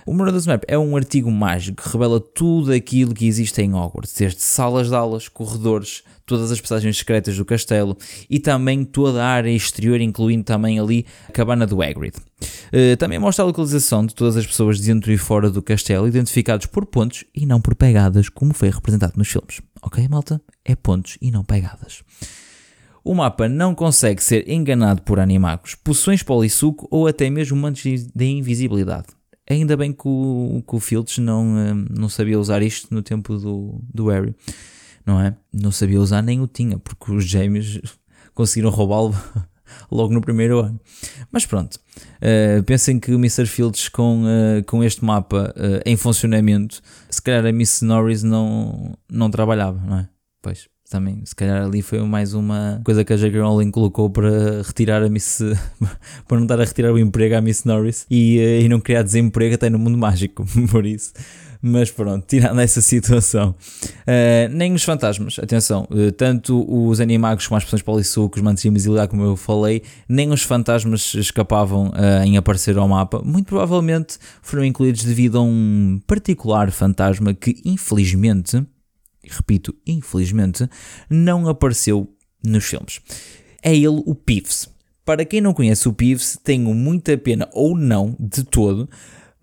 [0.06, 4.14] O Marauders Map é um artigo mágico que revela tudo aquilo que existe em Hogwarts,
[4.14, 7.98] desde salas de aulas, corredores, todas as passagens secretas do castelo
[8.30, 12.16] e também toda a área exterior, incluindo também ali a cabana do Hagrid.
[12.18, 16.66] Uh, também mostra a localização de todas as pessoas dentro e fora do castelo, identificados
[16.66, 19.62] por pontos e não por pegadas, como foi representado nos filmes.
[19.82, 20.42] Ok, malta?
[20.64, 22.04] É pontos e não pegadas.
[23.04, 28.26] O mapa não consegue ser enganado por animagos, poções polissuco ou até mesmo mantos de
[28.26, 29.06] invisibilidade.
[29.48, 33.38] Ainda bem que o, que o Fields não, eh, não sabia usar isto no tempo
[33.38, 34.34] do, do Harry
[35.06, 35.36] não é?
[35.54, 37.80] Não sabia usar nem o tinha, porque os gêmeos
[38.34, 39.16] conseguiram roubá-lo
[39.92, 40.80] logo no primeiro ano.
[41.32, 43.46] Mas pronto, uh, pensem que o Mr.
[43.46, 48.98] Fields com, uh, com este mapa uh, em funcionamento, se calhar a Miss Norris não,
[49.10, 50.10] não trabalhava, não é?
[50.42, 53.40] Pois, também, se calhar ali foi mais uma coisa que a J.K.
[53.40, 55.40] Rowling colocou para retirar a Miss,
[56.28, 59.56] para não estar a retirar o emprego à Miss Norris e, e não criar desemprego
[59.56, 61.14] até no mundo mágico, por isso
[61.62, 63.56] mas pronto, tirando essa situação.
[64.02, 68.70] Uh, nem os fantasmas, atenção, uh, tanto os animagos como as pessoas polissucos, mantos de
[68.70, 73.22] invisibilidade, como eu falei, nem os fantasmas escapavam uh, em aparecer ao mapa.
[73.24, 78.66] Muito provavelmente foram incluídos devido a um particular fantasma que, infelizmente,
[79.24, 80.70] repito, infelizmente,
[81.10, 82.08] não apareceu
[82.44, 83.02] nos filmes.
[83.62, 84.70] É ele o Peeves.
[85.04, 88.90] Para quem não conhece o Peeves, tenho muita pena ou não de todo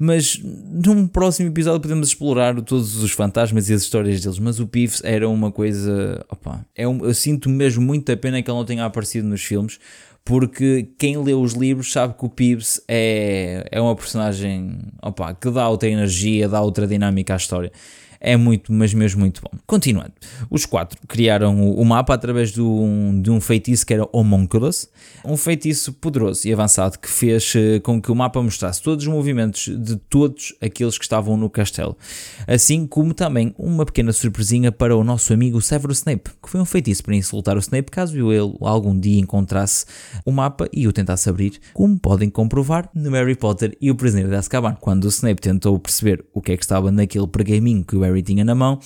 [0.04, 4.40] mas num próximo episódio podemos explorar todos os fantasmas e as histórias deles.
[4.40, 6.26] Mas o Pives era uma coisa.
[6.28, 9.78] Opa, é um, eu sinto mesmo muita pena que ele não tenha aparecido nos filmes,
[10.24, 15.48] porque quem lê os livros sabe que o Pives é, é uma personagem opa, que
[15.52, 17.70] dá outra energia, dá outra dinâmica à história
[18.22, 19.50] é muito, mas mesmo muito bom.
[19.66, 20.12] Continuando,
[20.48, 24.88] os quatro criaram o, mapa através de um, de um feitiço que era Homunculus,
[25.24, 29.12] um feitiço poderoso e avançado que fez eh, com que o mapa mostrasse todos os
[29.12, 31.96] movimentos de todos aqueles que estavam no castelo,
[32.46, 36.64] assim como também uma pequena surpresinha para o nosso amigo Severus Snape, que foi um
[36.64, 39.84] feitiço para insultar o Snape caso ele algum dia encontrasse
[40.24, 44.30] o mapa e o tentasse abrir, como podem comprovar no Harry Potter e o Prisioneiro
[44.30, 47.96] de Azkaban, quando o Snape tentou perceber o que é que estava naquele pergaminho que
[47.96, 48.78] o Harry Harry tinha na mão,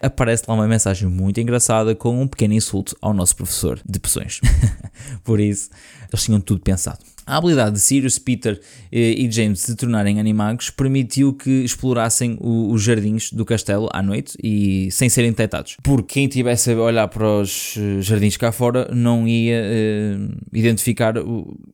[0.00, 4.40] aparece lá uma mensagem muito engraçada com um pequeno insulto ao nosso professor de poções.
[5.24, 5.70] Por isso,
[6.12, 6.98] eles tinham tudo pensado.
[7.26, 8.60] A habilidade de Sirius, Peter
[8.92, 14.36] eh, e James se tornarem animagos permitiu que explorassem os jardins do castelo à noite
[14.42, 15.76] e sem serem detectados.
[15.82, 21.14] Porque quem tivesse a olhar para os eh, jardins cá fora não ia uh, identificar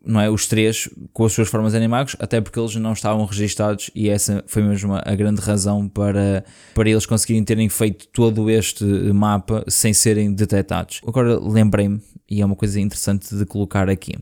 [0.05, 3.91] não é, os três com as suas formas animagos, até porque eles não estavam registados
[3.93, 8.85] e essa foi mesmo a grande razão para, para eles conseguirem terem feito todo este
[8.85, 11.01] mapa sem serem detectados.
[11.05, 14.15] Agora lembrei-me, e é uma coisa interessante de colocar aqui.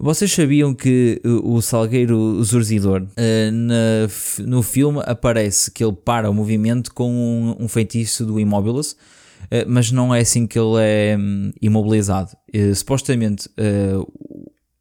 [0.00, 6.94] Vocês sabiam que o Salgueiro Zurzidor uh, no filme aparece que ele para o movimento
[6.94, 12.30] com um, feitiço do Immobilus, uh, mas não é assim que ele é um, imobilizado.
[12.74, 13.48] Supostamente,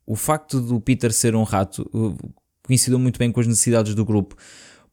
[0.05, 1.89] o facto do Peter ser um rato
[2.63, 4.35] coincidiu muito bem com as necessidades do grupo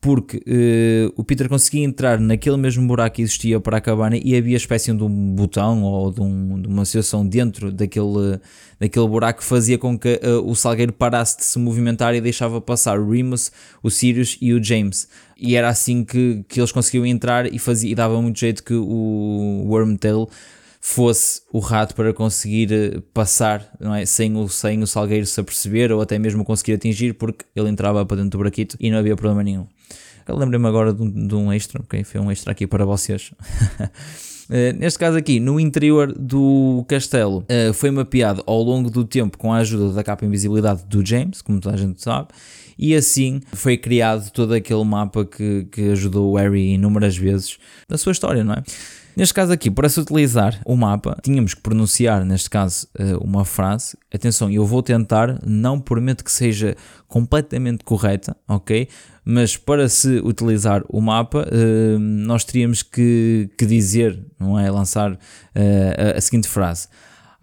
[0.00, 4.36] porque uh, o Peter conseguia entrar naquele mesmo buraco que existia para a cabana e
[4.36, 8.38] havia espécie de um botão ou de, um, de uma situação dentro daquele,
[8.78, 12.60] daquele buraco que fazia com que uh, o Salgueiro parasse de se movimentar e deixava
[12.60, 13.50] passar o Remus,
[13.82, 15.08] o Sirius e o James.
[15.36, 18.74] E era assim que, que eles conseguiam entrar e, fazia, e dava muito jeito que
[18.74, 20.28] o Wormtail
[20.80, 24.06] fosse o rato para conseguir eh, passar não é?
[24.06, 28.04] sem, o, sem o Salgueiro se aperceber ou até mesmo conseguir atingir porque ele entrava
[28.06, 29.66] para dentro do braquito e não havia problema nenhum.
[30.28, 32.04] Lembrei-me agora de um, de um extra, ok?
[32.04, 33.32] Foi um extra aqui para vocês.
[34.50, 39.38] Uh, neste caso aqui, no interior do castelo, uh, foi mapeado ao longo do tempo
[39.38, 42.28] com a ajuda da capa invisibilidade do James, como toda a gente sabe,
[42.78, 47.96] e assim foi criado todo aquele mapa que, que ajudou o Harry inúmeras vezes na
[47.96, 48.62] sua história, não é?
[49.18, 53.44] Neste caso aqui, para se utilizar o mapa, tínhamos que pronunciar, neste caso, eh, uma
[53.44, 53.98] frase.
[54.14, 56.76] Atenção, eu vou tentar, não prometo que seja
[57.08, 58.86] completamente correta, ok?
[59.24, 64.70] Mas para se utilizar o mapa, eh, nós teríamos que, que dizer, não é?
[64.70, 65.18] Lançar
[65.52, 66.86] eh, a seguinte frase: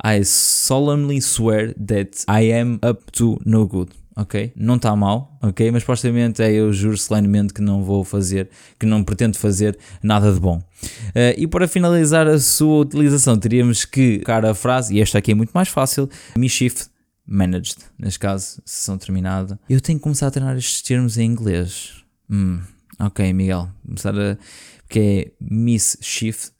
[0.01, 4.53] I solemnly swear that I am up to no good ok?
[4.55, 5.69] Não está mal, ok?
[5.71, 8.49] Mas supostamente é eu juro solenemente que não vou fazer,
[8.79, 10.57] que não pretendo fazer nada de bom.
[10.57, 15.31] Uh, e para finalizar a sua utilização, teríamos que colocar a frase, e esta aqui
[15.31, 16.87] é muito mais fácil, mischief
[17.27, 19.59] managed, neste caso, sessão terminada.
[19.69, 22.03] Eu tenho que começar a treinar estes termos em inglês.
[22.29, 22.61] Hum,
[22.99, 24.37] ok, Miguel, começar a.
[24.83, 26.51] porque é mischief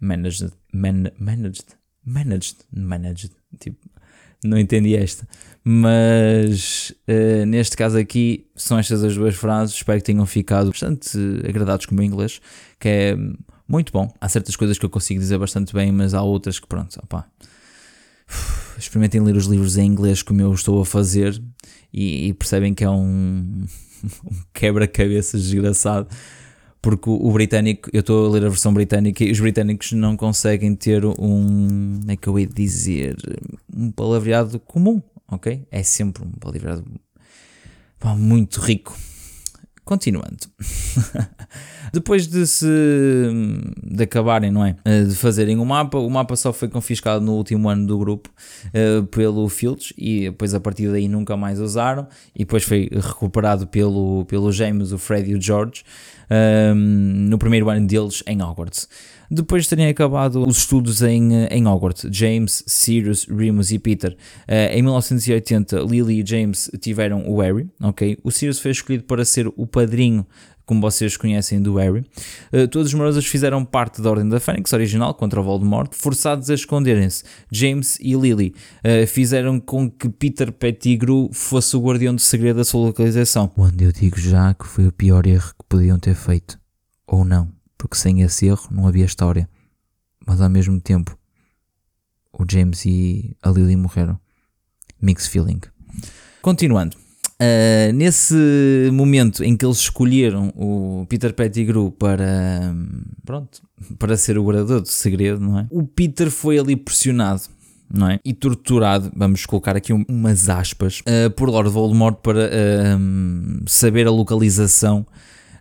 [0.00, 1.66] managed, man, managed,
[2.04, 3.78] managed, managed, tipo,
[4.44, 5.26] não entendi esta.
[5.68, 9.74] Mas uh, neste caso aqui são estas as duas frases.
[9.74, 12.40] Espero que tenham ficado bastante agradados com o inglês,
[12.78, 13.16] que é
[13.66, 14.08] muito bom.
[14.20, 17.26] Há certas coisas que eu consigo dizer bastante bem, mas há outras que, pronto, opá.
[18.78, 21.42] Experimentem ler os livros em inglês como eu estou a fazer
[21.92, 23.64] e, e percebem que é um,
[24.24, 26.06] um quebra-cabeças desgraçado
[26.80, 30.76] porque o, britânico, eu estou a ler a versão britânica e os britânicos não conseguem
[30.76, 33.16] ter um, é que eu ia dizer,
[33.74, 35.66] um palavreado comum, ok?
[35.70, 36.84] É sempre um palavreado
[38.16, 38.96] muito rico.
[39.84, 40.38] Continuando.
[41.92, 42.66] Depois de se
[43.84, 44.74] de acabarem, não é?
[44.84, 48.28] Eh, de fazerem o mapa, o mapa só foi confiscado no último ano do grupo
[48.66, 53.68] uh, pelo Fields e depois a partir daí nunca mais usaram e depois foi recuperado
[53.68, 55.84] pelo, pelo James, o Fred e o George
[56.28, 58.88] um, no primeiro ano deles em Hogwarts.
[59.30, 64.72] Depois de terem acabado os estudos em, em Hogwarts, James, Sirius, Remus e Peter, uh,
[64.72, 68.18] em 1980, Lily e James tiveram o Harry, ok?
[68.22, 70.26] O Sirius foi escolhido para ser o padrinho
[70.66, 72.04] como vocês conhecem do Harry.
[72.52, 76.50] Uh, todos os morosos fizeram parte da Ordem da Fênix original contra o Voldemort, forçados
[76.50, 77.22] a esconderem-se.
[77.50, 78.52] James e Lily
[78.84, 83.50] uh, fizeram com que Peter Pettigrew fosse o guardião do segredo da sua localização.
[83.56, 86.58] Onde eu digo já que foi o pior erro que podiam ter feito.
[87.06, 89.48] Ou não, porque sem esse erro não havia história.
[90.26, 91.16] Mas ao mesmo tempo,
[92.32, 94.18] o James e a Lily morreram.
[95.00, 95.60] Mixed feeling.
[96.42, 96.96] Continuando.
[97.40, 102.74] Uh, nesse momento em que eles escolheram o Peter Pettigrew para,
[103.26, 103.62] pronto,
[103.98, 105.66] para ser o guardador do segredo, não é?
[105.70, 107.42] O Peter foi ali pressionado
[107.88, 108.20] não é?
[108.24, 114.10] E torturado, vamos colocar aqui umas aspas, uh, por Lord Voldemort para uh, saber a
[114.10, 115.06] localização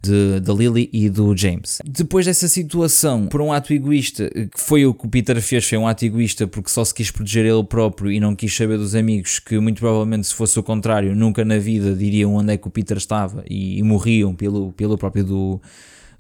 [0.06, 1.80] de, da Lily e do James.
[1.86, 5.78] Depois dessa situação, por um ato egoísta, que foi o que o Peter fez, foi
[5.78, 8.96] um ato egoísta porque só se quis proteger ele próprio e não quis saber dos
[8.96, 12.68] amigos, que muito provavelmente se fosse o contrário, nunca na vida diriam onde é que
[12.68, 15.62] o Peter estava e, e morriam pelo, pelo próprio do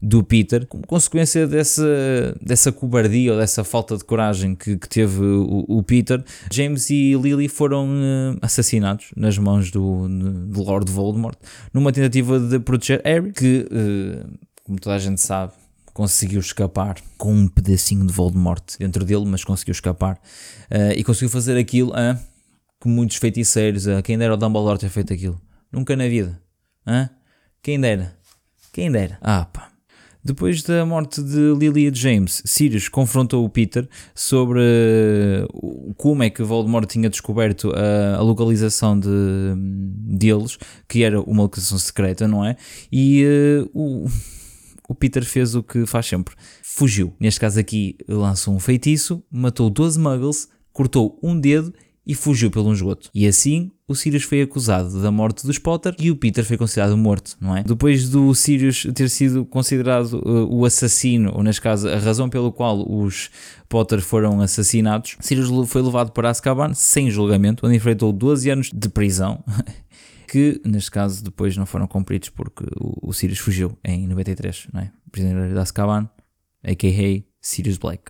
[0.07, 5.19] do Peter, como consequência dessa, dessa cobardia ou dessa falta de coragem que, que teve
[5.19, 11.35] o, o, Peter, James e Lily foram uh, assassinados nas mãos do, do Lord Voldemort
[11.73, 15.53] numa tentativa de proteger Harry, que, uh, como toda a gente sabe,
[15.91, 20.21] conseguiu escapar com um pedacinho de Voldemort dentro dele, mas conseguiu escapar
[20.69, 22.15] uh, e conseguiu fazer aquilo uh,
[22.79, 25.41] que muitos feiticeiros, uh, quem dera o Dumbledore ter feito aquilo,
[25.71, 26.39] nunca na vida,
[26.85, 27.09] uh,
[27.63, 28.15] quem dera,
[28.71, 29.74] quem dera, ah pá.
[30.25, 36.41] Depois da morte de Lily James, Sirius confrontou o Peter sobre uh, como é que
[36.41, 39.09] Voldemort tinha descoberto a, a localização de,
[39.55, 40.57] deles,
[40.89, 42.57] que era uma localização secreta, não é?
[42.91, 44.07] E uh, o,
[44.89, 46.33] o Peter fez o que faz sempre:
[46.63, 47.13] fugiu.
[47.19, 51.71] Neste caso aqui, lançou um feitiço, matou 12 muggles, cortou um dedo
[52.05, 53.09] e fugiu pelo esgoto.
[53.13, 56.97] E assim o Sirius foi acusado da morte dos Potter e o Peter foi considerado
[56.97, 57.63] morto, não é?
[57.63, 62.51] Depois do Sirius ter sido considerado uh, o assassino, ou neste caso a razão pelo
[62.51, 63.29] qual os
[63.69, 68.89] Potter foram assassinados, Sirius foi levado para Azkaban sem julgamento, onde enfrentou 12 anos de
[68.89, 69.43] prisão.
[70.27, 74.81] que neste caso depois não foram cumpridos porque o, o Sirius fugiu em 93, não
[74.81, 74.91] é?
[75.11, 76.09] Prisioneiro de Azkaban,
[76.63, 77.34] a.k.a.
[77.45, 78.01] Sirius Black.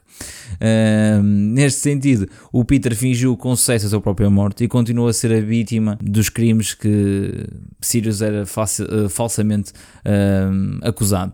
[0.54, 5.14] Uh, neste sentido, o Peter fingiu com sucesso a sua própria morte e continuou a
[5.14, 7.46] ser a vítima dos crimes que
[7.82, 9.74] Sirius era uh, falsamente
[10.06, 11.34] uh, acusado.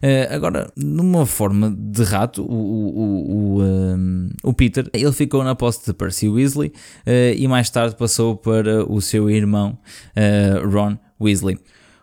[0.00, 5.84] Ah, agora, numa forma de rato, o, o, o, o, Peter ele ficou na posse
[5.84, 6.72] de Percy Weasley
[7.04, 9.76] ah, e mais tarde passou para o seu irmão
[10.72, 11.58] Ron Weasley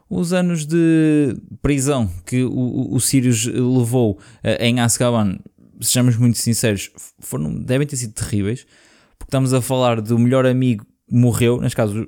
[0.10, 4.18] os anos de prisão que o, o Sirius levou uh,
[4.60, 5.38] em Azkaban,
[5.82, 8.66] sejamos muito sinceros, foram, devem ter sido terríveis,
[9.18, 12.08] porque estamos a falar do melhor amigo morreu, neste caso,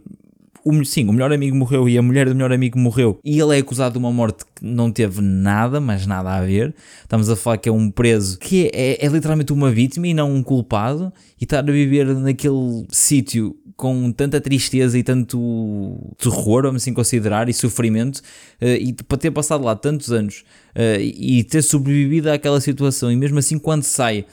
[0.63, 3.55] o, sim, o melhor amigo morreu e a mulher do melhor amigo morreu e ele
[3.55, 6.75] é acusado de uma morte que não teve nada, mas nada a ver.
[7.01, 10.13] Estamos a falar que é um preso que é, é, é literalmente uma vítima e
[10.13, 16.63] não um culpado e estar a viver naquele sítio com tanta tristeza e tanto terror,
[16.63, 18.17] vamos assim considerar, e sofrimento,
[18.61, 20.43] uh, e para ter passado lá tantos anos
[20.75, 24.25] uh, e ter sobrevivido àquela situação, e mesmo assim quando sai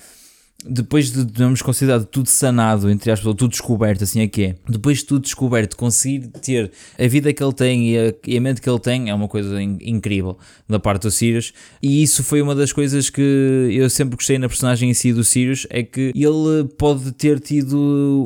[0.64, 4.98] depois de termos considerado tudo sanado, entre aspas, tudo descoberto, assim é que é, depois
[4.98, 8.60] de tudo descoberto, conseguir ter a vida que ele tem e a, e a mente
[8.60, 10.38] que ele tem é uma coisa in, incrível
[10.68, 11.52] da parte do Sirius.
[11.82, 15.22] E isso foi uma das coisas que eu sempre gostei na personagem em si do
[15.22, 17.78] Sirius: é que ele pode ter tido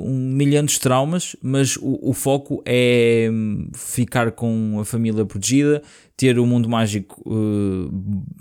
[0.05, 3.29] um milhão de traumas, mas o, o foco é
[3.75, 5.83] ficar com a família protegida,
[6.21, 7.91] ter o um mundo mágico, uh,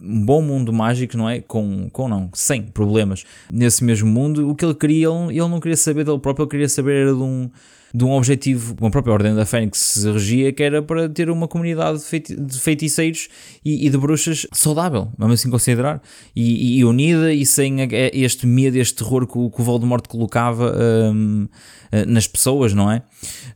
[0.01, 1.39] um bom mundo mágico, não é?
[1.39, 4.49] Com, com não, sem problemas nesse mesmo mundo.
[4.49, 7.13] O que ele queria, ele, ele não queria saber dele próprio, ele queria saber era
[7.13, 7.49] de um,
[7.93, 11.47] de um objetivo, uma própria Ordem da Fênix se regia, que era para ter uma
[11.47, 13.27] comunidade de, feiti de feiticeiros
[13.63, 16.01] e, e, de bruxas saudável, vamos assim considerar,
[16.35, 17.77] e, e, unida e sem
[18.13, 20.73] este medo, este terror que o, que o Voldemort colocava.
[21.13, 21.47] Um,
[21.91, 23.01] eh, nas pessoas, não é?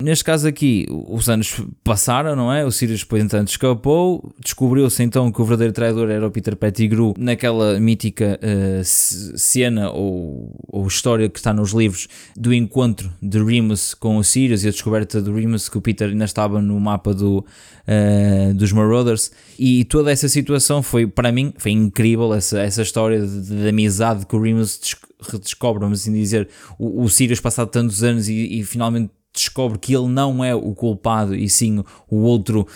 [0.01, 2.65] Neste caso aqui, os anos passaram, não é?
[2.65, 7.13] O Sirius depois entanto escapou, descobriu-se então que o verdadeiro traidor era o Peter Pettigrew
[7.15, 13.93] naquela mítica uh, cena ou, ou, história que está nos livros do encontro de Remus
[13.93, 17.13] com o Sirius e a descoberta de Remus que o Peter ainda estava no mapa
[17.13, 22.81] do, uh, dos Marauders e toda essa situação foi, para mim, foi incrível essa, essa
[22.81, 24.79] história de, de amizade que o Remus
[25.19, 29.95] redescobre, vamos assim dizer, o, o Sirius passado tantos anos e, e finalmente descobre que
[29.95, 32.67] ele não é o culpado e sim o outro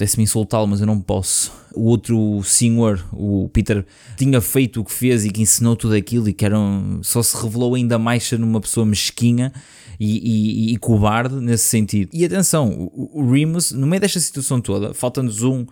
[0.00, 1.52] apetece-me insultá-lo, mas eu não posso.
[1.74, 3.84] O outro senhor, o Peter,
[4.16, 7.22] tinha feito o que fez e que ensinou tudo aquilo e que era um, só
[7.22, 9.52] se revelou ainda mais ser uma pessoa mesquinha
[10.00, 12.08] e, e, e cobarde nesse sentido.
[12.14, 15.66] E atenção, o, o Remus, no meio desta situação toda, falta-nos um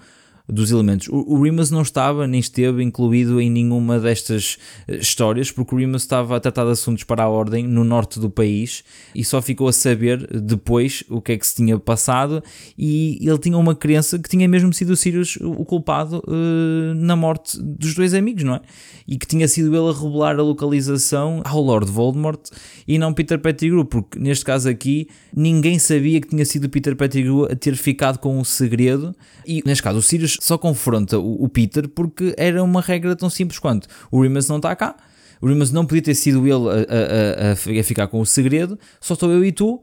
[0.49, 1.09] dos elementos.
[1.09, 5.79] O, o Remus não estava nem esteve incluído em nenhuma destas eh, histórias, porque o
[5.79, 8.83] Remus estava a tratar de assuntos para a ordem no norte do país
[9.15, 12.43] e só ficou a saber depois o que é que se tinha passado.
[12.79, 17.15] E ele tinha uma crença que tinha mesmo sido o Sirius o culpado uh, na
[17.15, 18.61] morte dos dois amigos, não é?
[19.07, 22.41] E que tinha sido ele a revelar a localização ao Lord Voldemort
[22.87, 27.45] e não Peter Pettigrew, porque neste caso aqui ninguém sabia que tinha sido Peter Pettigrew
[27.45, 29.15] a ter ficado com o segredo.
[29.47, 33.28] E neste caso, o Sirius só confronta o, o, Peter porque era uma regra tão
[33.28, 34.97] simples quanto o Remus não está cá,
[35.41, 38.78] o Remus não podia ter sido ele a, a, a, a ficar com o segredo,
[39.01, 39.82] só estou eu e tu,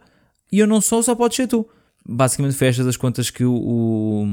[0.51, 1.67] e eu não sou, só podes ser tu
[2.07, 4.27] basicamente foi estas as contas que o, o,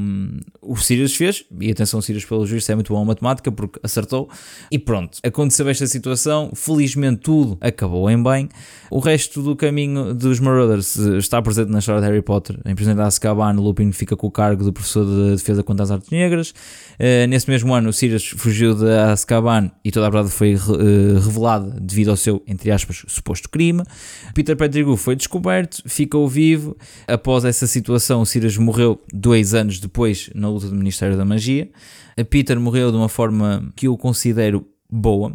[0.60, 4.28] o Sirius fez, e atenção, Sirius pelo juízo é muito bom a matemática porque acertou,
[4.70, 8.48] e pronto, aconteceu esta situação, felizmente tudo acabou em bem,
[8.90, 12.98] o resto do caminho dos Marauders está presente na história de Harry Potter, em Presidente
[12.98, 16.50] da Azkaban, Lupin fica com o cargo do professor de defesa contra as artes negras,
[16.50, 21.20] uh, nesse mesmo ano o Sirius fugiu de Azkaban e toda a verdade foi uh,
[21.20, 23.82] revelada devido ao seu, entre aspas, suposto crime,
[24.34, 29.78] Peter Pettigrew foi descoberto, ficou vivo, após essa essa situação, o Sirius morreu dois anos
[29.78, 31.70] depois na luta do Ministério da Magia.
[32.18, 35.32] A Peter morreu de uma forma que eu considero boa,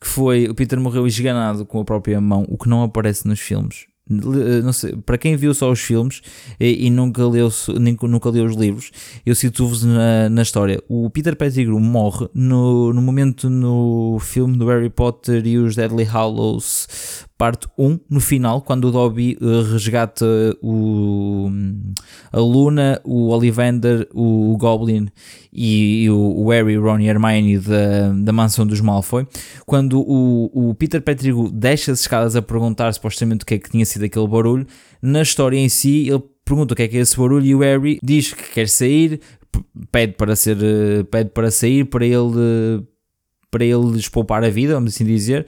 [0.00, 3.40] que foi o Peter morreu esganado com a própria mão, o que não aparece nos
[3.40, 3.86] filmes.
[4.08, 6.22] Eh, sei, para quem viu só os filmes
[6.58, 7.50] e, e nunca, leu,
[8.08, 8.90] nunca leu os livros,
[9.24, 10.82] eu cito-vos na, na história.
[10.88, 16.04] O Peter Pettigrew morre no, no momento no filme do Harry Potter e os Deadly
[16.04, 20.26] Hallows parte 1, no final, quando o Dobby uh, resgata
[20.62, 21.50] o,
[22.32, 25.08] a Luna, o Ollivander, o Goblin
[25.52, 29.26] e, e o, o, Harry, Ron e Hermione da, da mansão dos Malfoy,
[29.66, 33.70] quando o, o Peter Pettigrew deixa as escadas a perguntar supostamente o que é que
[33.70, 34.66] tinha sido aquele barulho,
[35.02, 37.58] na história em si ele pergunta o que é que é esse barulho e o
[37.58, 39.20] Harry diz que quer sair,
[39.92, 42.86] pede para, ser, eh, pede para sair para ele
[43.50, 45.46] para ele lhes poupar a vida, vamos assim dizer,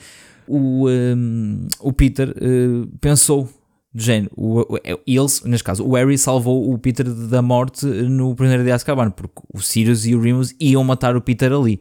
[0.48, 3.48] o, um, o Peter uh, pensou
[3.92, 8.34] do género, o, o, eles, neste caso, o Harry salvou o Peter da morte no
[8.34, 11.80] primeiro de Azkaban, porque o Sirius e o Remus iam matar o Peter ali.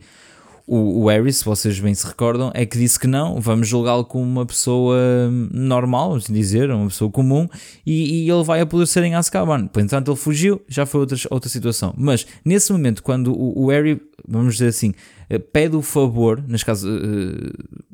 [0.66, 4.04] O, o Harry, se vocês bem se recordam, é que disse que não, vamos julgá-lo
[4.04, 4.98] como uma pessoa
[5.32, 7.48] hum, normal, vamos dizer, uma pessoa comum,
[7.86, 9.68] e, e ele vai apodrecer em Azkaban.
[9.68, 11.94] Portanto, ele fugiu, já foi outra, outra situação.
[11.98, 14.94] Mas, nesse momento, quando o, o Harry, vamos dizer assim,
[15.30, 17.88] eh, pede o favor, neste caso, uh,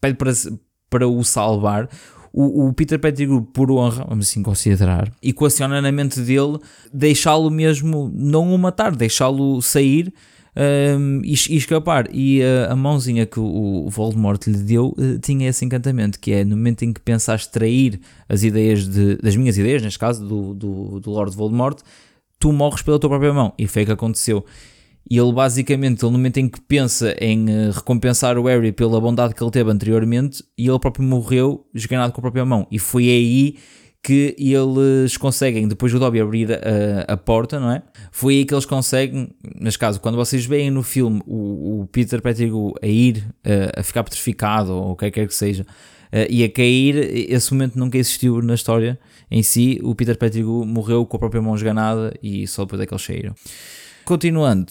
[0.00, 0.32] pede para,
[0.88, 1.88] para o salvar.
[2.38, 6.58] O, Peter Pettigrew, por honra, vamos assim considerar, equaciona na mente dele
[6.92, 10.12] deixá-lo mesmo, não o matar, deixá-lo sair
[10.98, 12.08] um, e, e, escapar.
[12.12, 16.44] E uh, a mãozinha que o, Voldemort lhe deu uh, tinha esse encantamento, que é
[16.44, 20.54] no momento em que pensaste trair as ideias de, das minhas ideias, neste caso do,
[20.54, 21.78] do, do Lord Voldemort,
[22.38, 23.52] tu morres pela tua própria mão.
[23.58, 24.44] E foi o que aconteceu.
[25.08, 29.34] E ele basicamente, no momento em que pensa em uh, recompensar o Harry pela bondade
[29.34, 32.66] que ele teve anteriormente, e ele próprio morreu esganado com a própria mão.
[32.70, 33.56] E foi aí
[34.02, 37.82] que eles conseguem, depois do Dobby abrir a, a, porta, não é?
[38.12, 39.30] Foi aí que eles conseguem,
[39.60, 43.82] neste caso, quando vocês veem no filme o, o Peter Pettigrew a ir, a, a
[43.82, 46.96] ficar petrificado, ou o que quer que seja, uh, e a cair,
[47.30, 48.98] esse momento nunca existiu na história
[49.28, 49.80] em si.
[49.82, 53.04] O Peter Pettigrew morreu com a própria mão esganada e só depois é que eles
[53.04, 53.34] saíram.
[54.04, 54.66] Continuando,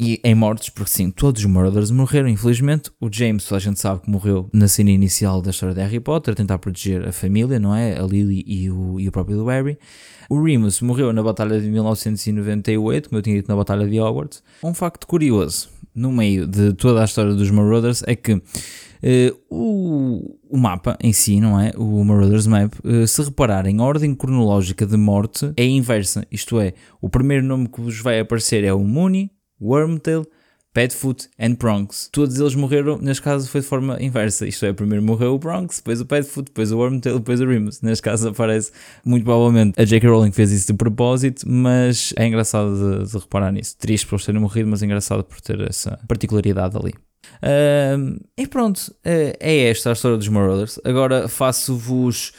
[0.00, 2.90] e em mortes, porque sim, todos os Marauders morreram, infelizmente.
[2.98, 6.32] O James, a gente sabe que morreu na cena inicial da história de Harry Potter,
[6.32, 8.00] a tentar proteger a família, não é?
[8.00, 9.78] A Lily e o, e o próprio Harry.
[10.30, 14.42] O Remus morreu na Batalha de 1998, como eu tinha dito na Batalha de Hogwarts.
[14.64, 18.40] Um facto curioso, no meio de toda a história dos Marauders, é que
[19.02, 21.72] Uh, o, o, mapa em si, não é?
[21.74, 26.26] O Marauders Map, uh, se repararem, a ordem cronológica de morte é inversa.
[26.30, 29.30] Isto é, o primeiro nome que vos vai aparecer é o Mooney,
[29.60, 30.26] Wormtail,
[30.72, 32.08] Padfoot e Bronx.
[32.12, 34.46] Todos eles morreram, neste caso foi de forma inversa.
[34.46, 37.80] Isto é, primeiro morreu o Bronx, depois o Padfoot, depois o Wormtail, depois o Remus.
[37.80, 38.70] Neste caso aparece,
[39.04, 40.08] muito provavelmente, a J.K.
[40.08, 43.76] Rowling fez isso de propósito, mas é engraçado de, de reparar nisso.
[43.78, 46.94] Triste por terem morrido, mas é engraçado por ter essa particularidade ali.
[47.42, 50.78] Uh, e pronto, uh, é esta a história dos Marauders.
[50.84, 52.32] Agora faço-vos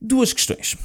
[0.00, 0.76] duas questões.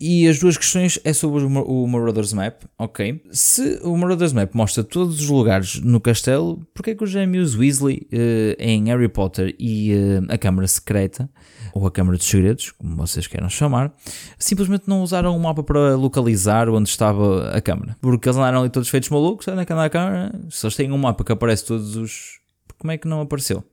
[0.00, 3.20] E as duas questões é sobre o Marauders Map, ok?
[3.32, 8.06] Se o Marauders Map mostra todos os lugares no castelo, porquê que os gêmeos Weasley
[8.12, 11.28] uh, em Harry Potter e uh, a Câmara Secreta,
[11.74, 13.92] ou a Câmara dos Segredos, como vocês queiram chamar,
[14.38, 17.96] simplesmente não usaram o mapa para localizar onde estava a Câmara?
[18.00, 21.32] Porque eles andaram ali todos feitos malucos, na Câmara, se eles têm um mapa que
[21.32, 22.38] aparece todos os...
[22.78, 23.64] Como é que não apareceu?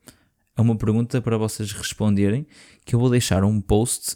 [0.58, 2.48] É uma pergunta para vocês responderem,
[2.84, 4.16] que eu vou deixar um post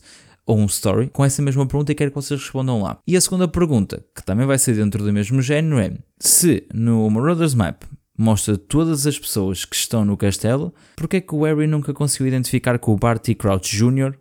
[0.49, 2.97] ou um story com essa mesma pergunta e quero que vocês respondam lá.
[3.05, 7.07] E a segunda pergunta, que também vai ser dentro do mesmo género, é se no
[7.07, 7.83] Marauders Map
[8.17, 12.27] mostra todas as pessoas que estão no castelo, porque é que o Harry nunca conseguiu
[12.27, 14.17] identificar com o Barty Crouch Jr.,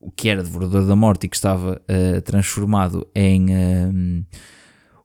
[0.00, 3.46] o que era Devorador da Morte e que estava uh, transformado em...
[3.46, 4.26] Uh,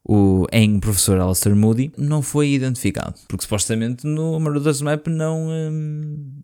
[0.06, 6.44] o, em professor Alistair Moody não foi identificado, porque supostamente no Marauders Map não, hum,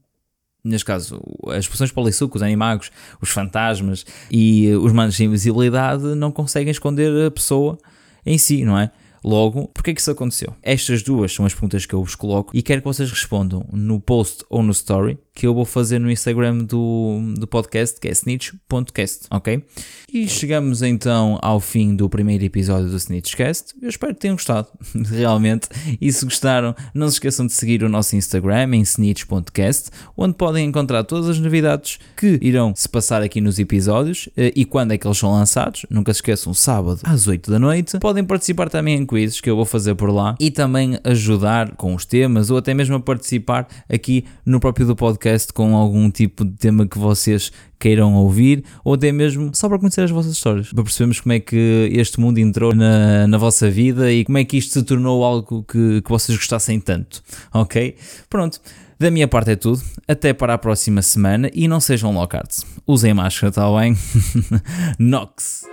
[0.63, 2.91] neste caso, as poções polissuco, os animagos,
[3.21, 7.77] os fantasmas e os manos de invisibilidade não conseguem esconder a pessoa
[8.25, 8.91] em si, não é?
[9.23, 10.55] Logo, porquê que isso aconteceu?
[10.63, 13.99] Estas duas são as perguntas que eu vos coloco e quero que vocês respondam no
[13.99, 18.11] post ou no story que eu vou fazer no Instagram do, do podcast, que é
[18.11, 19.63] snitch.cast, ok?
[20.11, 23.73] E chegamos então ao fim do primeiro episódio do Snitchcast.
[23.81, 24.67] Eu espero que tenham gostado,
[25.09, 25.69] realmente.
[26.01, 30.67] E se gostaram, não se esqueçam de seguir o nosso Instagram em snitch.cast, onde podem
[30.67, 34.97] encontrar todas as novidades que irão se passar aqui nos episódios eh, e quando é
[34.97, 35.85] que eles são lançados.
[35.89, 37.97] Nunca se esqueçam, sábado às 8 da noite.
[37.99, 41.95] Podem participar também em quizzes que eu vou fazer por lá e também ajudar com
[41.95, 46.45] os temas ou até mesmo a participar aqui no próprio do podcast com algum tipo
[46.45, 50.71] de tema que vocês queiram ouvir, ou até mesmo só para conhecer as vossas histórias,
[50.71, 54.43] para percebermos como é que este mundo entrou na, na vossa vida e como é
[54.43, 57.23] que isto se tornou algo que, que vocês gostassem tanto,
[57.53, 57.95] ok?
[58.29, 58.59] Pronto.
[58.99, 59.81] Da minha parte é tudo.
[60.05, 62.65] Até para a próxima semana e não sejam locards.
[62.85, 63.95] Usem máscara, está bem?
[64.99, 65.63] Nox.